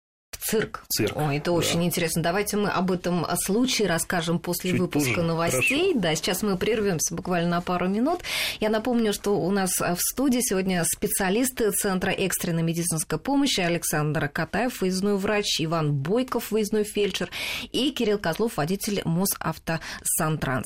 Цирк. 0.43 0.83
Цирк. 0.89 1.15
Ой, 1.15 1.37
это 1.37 1.45
да. 1.45 1.51
очень 1.51 1.83
интересно. 1.85 2.23
Давайте 2.23 2.57
мы 2.57 2.69
об 2.69 2.91
этом 2.91 3.25
случае 3.37 3.87
расскажем 3.87 4.39
после 4.39 4.71
Чуть 4.71 4.79
выпуска 4.79 5.09
позже. 5.09 5.21
новостей. 5.21 5.93
Хорошо. 5.93 5.99
Да, 5.99 6.15
сейчас 6.15 6.41
мы 6.41 6.57
прервемся 6.57 7.13
буквально 7.13 7.49
на 7.49 7.61
пару 7.61 7.87
минут. 7.87 8.21
Я 8.59 8.69
напомню, 8.69 9.13
что 9.13 9.39
у 9.39 9.51
нас 9.51 9.71
в 9.79 9.97
студии 9.99 10.39
сегодня 10.41 10.83
специалисты 10.83 11.71
Центра 11.71 12.09
экстренной 12.09 12.63
медицинской 12.63 13.19
помощи 13.19 13.59
Александр 13.59 14.27
Катаев, 14.29 14.81
выездной 14.81 15.15
врач, 15.17 15.61
Иван 15.61 15.93
Бойков, 15.93 16.51
выездной 16.51 16.83
фельдшер, 16.83 17.29
и 17.71 17.91
Кирилл 17.91 18.17
Козлов, 18.17 18.57
водитель 18.57 19.01
Мосавтосантранс. 19.05 20.65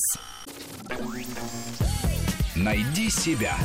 Найди 2.56 3.10
себя. 3.10 3.58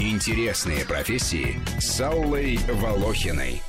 Интересные 0.00 0.84
профессии 0.84 1.60
с 1.80 2.00
Аллой 2.00 2.58
Волохиной. 2.68 3.62